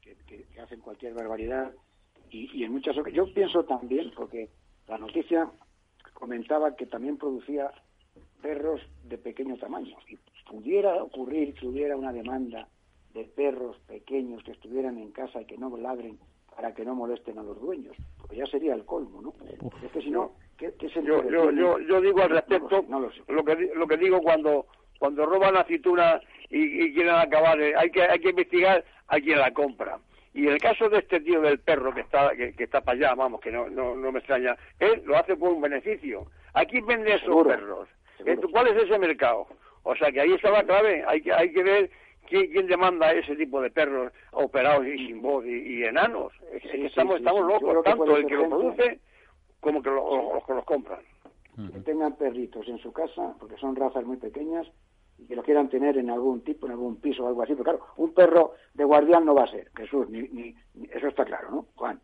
[0.00, 1.72] Que, que, hacen cualquier barbaridad
[2.30, 4.48] y, y en muchas ocasiones, yo pienso también, porque
[4.88, 5.50] la noticia
[6.14, 7.70] comentaba que también producía
[8.42, 10.18] perros de pequeño tamaño y
[10.50, 12.68] pudiera ocurrir que hubiera una demanda
[13.14, 16.18] de perros pequeños que estuvieran en casa y que no ladren
[16.54, 19.34] para que no molesten a los dueños, porque ya sería el colmo, ¿no?
[19.84, 22.82] Es que si no, ¿qué, yo, yo, yo, yo, digo al respecto
[23.28, 24.64] lo, que lo que digo cuando
[24.98, 29.38] cuando roban la aceituna y, quieren acabar, eh, hay que hay que investigar a quien
[29.38, 29.98] la compra.
[30.32, 33.14] Y en el caso de este tío del perro que está que, está para allá,
[33.14, 36.24] vamos, que no, no, no me extraña, él lo hace por un beneficio.
[36.54, 37.88] ¿A quién vende esos perros?
[38.50, 39.46] ¿Cuál es ese mercado?
[39.82, 41.90] O sea que ahí está la clave, hay que, hay que ver
[42.28, 46.32] ¿Quién, demanda ese tipo de perros operados y sin voz y, enanos?
[46.52, 49.00] estamos, estamos locos, tanto el que lo produce
[49.60, 51.00] como que los que los compran.
[51.72, 54.66] Que tengan perritos en su casa, porque son razas muy pequeñas,
[55.18, 57.52] y que lo quieran tener en algún tipo, en algún piso o algo así.
[57.52, 60.54] Pero claro, un perro de guardián no va a ser, Jesús, ni, ni,
[60.90, 62.00] eso está claro, ¿no, Juan?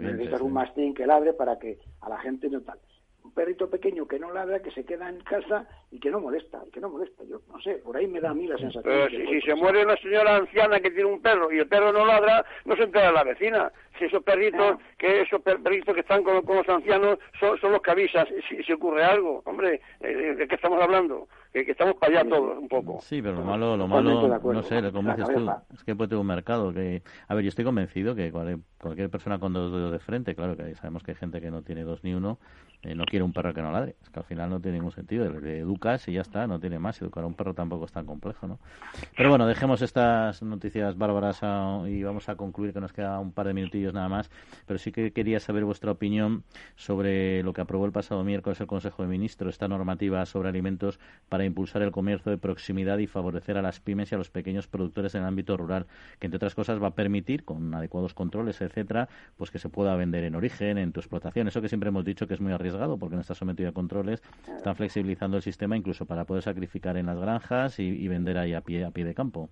[0.00, 2.78] necesitas un mastín que ladre para que a la gente no tal
[3.24, 6.62] un perrito pequeño que no ladra, que se queda en casa y que no molesta,
[6.72, 7.24] que no molesta.
[7.24, 8.82] Yo no sé, por ahí me da a mí la sensación.
[8.84, 12.04] Pero si, se muere una señora anciana que tiene un perro y el perro no
[12.04, 13.72] ladra, no se entera la vecina.
[13.98, 17.90] Si esos perritos, que esos perritos que están con, los ancianos son, son, los que
[17.92, 19.42] avisan si, si ocurre algo.
[19.46, 21.26] Hombre, ¿de qué estamos hablando?
[21.54, 22.98] Que, estamos para allá todos un poco.
[23.00, 26.20] Sí, pero lo malo, lo malo, no sé, lo dices tú, es que puede tener
[26.20, 27.04] un mercado que...
[27.28, 30.74] A ver, yo estoy convencido que cualquier persona con dos dedos de frente, claro que
[30.74, 32.40] sabemos que hay gente que no tiene dos ni uno,
[32.84, 33.96] eh, no quiere un perro que no ladre.
[34.02, 35.28] Es que al final no tiene ningún sentido.
[35.40, 37.00] Le educas y ya está, no tiene más.
[37.00, 38.58] Educar a un perro tampoco es tan complejo, ¿no?
[39.16, 41.40] Pero bueno, dejemos estas noticias bárbaras
[41.88, 44.30] y vamos a concluir que nos queda un par de minutillos nada más.
[44.66, 46.44] Pero sí que quería saber vuestra opinión
[46.76, 51.00] sobre lo que aprobó el pasado miércoles el Consejo de Ministros, esta normativa sobre alimentos
[51.30, 54.66] para impulsar el comercio de proximidad y favorecer a las pymes y a los pequeños
[54.66, 55.86] productores en el ámbito rural,
[56.18, 59.96] que entre otras cosas va a permitir, con adecuados controles, etcétera, pues que se pueda
[59.96, 61.48] vender en origen, en tu explotación.
[61.48, 64.22] Eso que siempre hemos dicho que es muy arriesgado porque no está sometido a controles.
[64.56, 68.60] Están flexibilizando el sistema incluso para poder sacrificar en las granjas y, vender ahí a
[68.60, 69.48] pie, a pie de campo.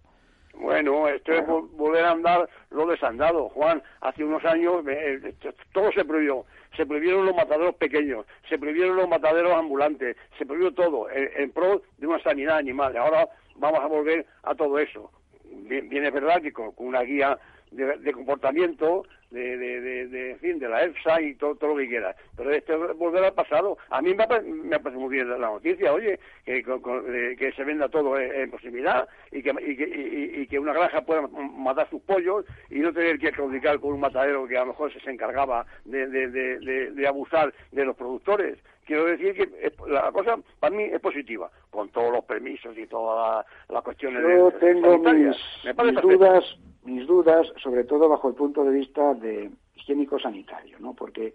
[0.54, 3.82] Bueno, esto es volver a andar lo desandado, Juan.
[4.00, 5.34] Hace unos años eh,
[5.72, 6.44] todo se prohibió.
[6.76, 11.82] Se prohibieron los mataderos pequeños, se prohibieron los mataderos ambulantes, se prohibió todo en, pro
[11.98, 12.96] de una sanidad animal.
[12.96, 15.10] Ahora vamos a volver a todo eso.
[15.44, 17.38] Bien, es verdad que con una guía
[17.70, 22.16] de, comportamiento, de, de, de, fin, de la EFSA y todo, todo lo que quieras.
[22.36, 23.78] Pero esto es volver al pasado.
[23.90, 28.18] A mí me, me parece muy bien la noticia, oye, que, que se venda todo
[28.18, 32.80] en, proximidad y que, y, que, y, que una granja pueda matar sus pollos y
[32.80, 37.06] no tener que claudicar con un matadero que a lo mejor se encargaba de, de,
[37.06, 38.58] abusar de los productores.
[38.84, 43.46] Quiero decir que la cosa para mí es positiva, con todos los permisos y todas
[43.68, 48.72] las cuestiones Yo tengo mis, mis dudas mis dudas, sobre todo bajo el punto de
[48.72, 50.94] vista de higiénico-sanitario, ¿no?
[50.94, 51.34] Porque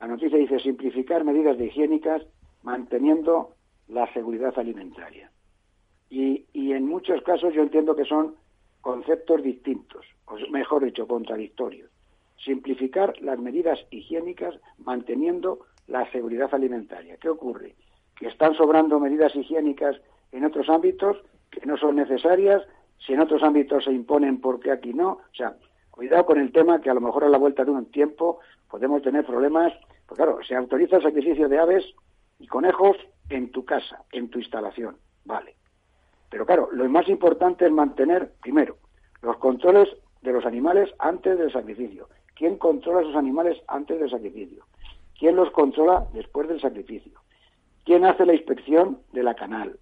[0.00, 2.22] la noticia dice simplificar medidas de higiénicas
[2.62, 3.54] manteniendo
[3.88, 5.30] la seguridad alimentaria.
[6.10, 8.34] Y, y en muchos casos yo entiendo que son
[8.80, 11.90] conceptos distintos, o mejor dicho, contradictorios.
[12.44, 17.16] Simplificar las medidas higiénicas manteniendo la seguridad alimentaria.
[17.16, 17.74] ¿Qué ocurre?
[18.16, 19.96] Que están sobrando medidas higiénicas
[20.32, 21.16] en otros ámbitos
[21.50, 22.62] que no son necesarias
[22.98, 25.10] si en otros ámbitos se imponen, ¿por qué aquí no?
[25.10, 25.56] O sea,
[25.90, 28.40] cuidado con el tema que a lo mejor a la vuelta de un tiempo
[28.70, 29.72] podemos tener problemas.
[30.06, 31.84] Pues claro, se autoriza el sacrificio de aves
[32.38, 32.96] y conejos
[33.28, 35.56] en tu casa, en tu instalación, vale.
[36.30, 38.76] Pero claro, lo más importante es mantener, primero,
[39.22, 39.88] los controles
[40.22, 42.08] de los animales antes del sacrificio.
[42.34, 44.64] ¿Quién controla a esos animales antes del sacrificio?
[45.18, 47.20] ¿Quién los controla después del sacrificio?
[47.84, 49.78] ¿Quién hace la inspección de la canal?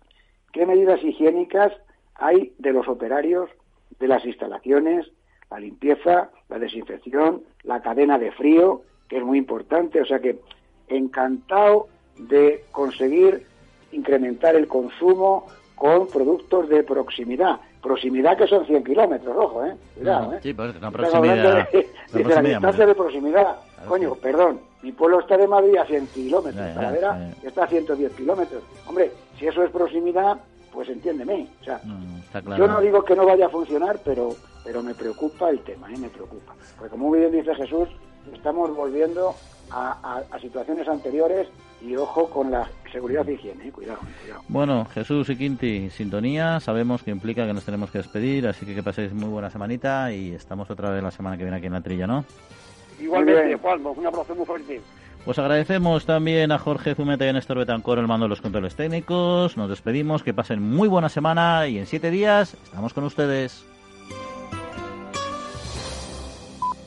[0.53, 1.73] ¿Qué medidas higiénicas
[2.17, 3.51] hay de los operarios,
[3.99, 5.07] de las instalaciones,
[5.51, 10.01] la limpieza, la desinfección, la cadena de frío, que es muy importante?
[10.01, 10.39] O sea que
[10.89, 11.89] encantado
[12.19, 13.47] de conseguir
[13.93, 17.61] incrementar el consumo con productos de proximidad.
[17.83, 19.75] Proximidad que son 100 kilómetros, ojo, ¿eh?
[19.95, 20.39] Cuidado, ¿eh?
[20.43, 21.69] Sí, pues la proximidad.
[21.71, 23.57] De, la distancia de proximidad.
[23.87, 28.62] Coño, perdón, mi pueblo está de Madrid a 100 kilómetros, Talavera está a 110 kilómetros.
[28.87, 30.39] Hombre, si eso es proximidad,
[30.75, 31.49] pues entiéndeme.
[31.61, 31.81] O sea,
[32.59, 35.99] yo no digo que no vaya a funcionar, pero pero me preocupa el tema, ¿eh?
[35.99, 36.55] me preocupa.
[36.77, 37.89] Porque como muy bien dice Jesús,
[38.33, 39.35] estamos volviendo
[39.70, 41.49] a, situaciones anteriores
[41.83, 43.72] y ojo con la seguridad de higiene, ¿eh?
[43.72, 44.43] cuidado, cuidado.
[44.49, 48.75] Bueno, Jesús y Quinti, sintonía, sabemos que implica que nos tenemos que despedir, así que
[48.75, 51.72] que paséis muy buena semanita y estamos otra vez la semana que viene aquí en
[51.72, 52.25] la trilla, ¿no?
[53.01, 54.81] Igualmente, Juan, un abrazo muy fuerte.
[55.25, 58.75] Pues agradecemos también a Jorge Zumeta y a Néstor Betancor el mando de los controles
[58.75, 59.57] técnicos.
[59.57, 63.64] Nos despedimos, que pasen muy buena semana y en siete días estamos con ustedes.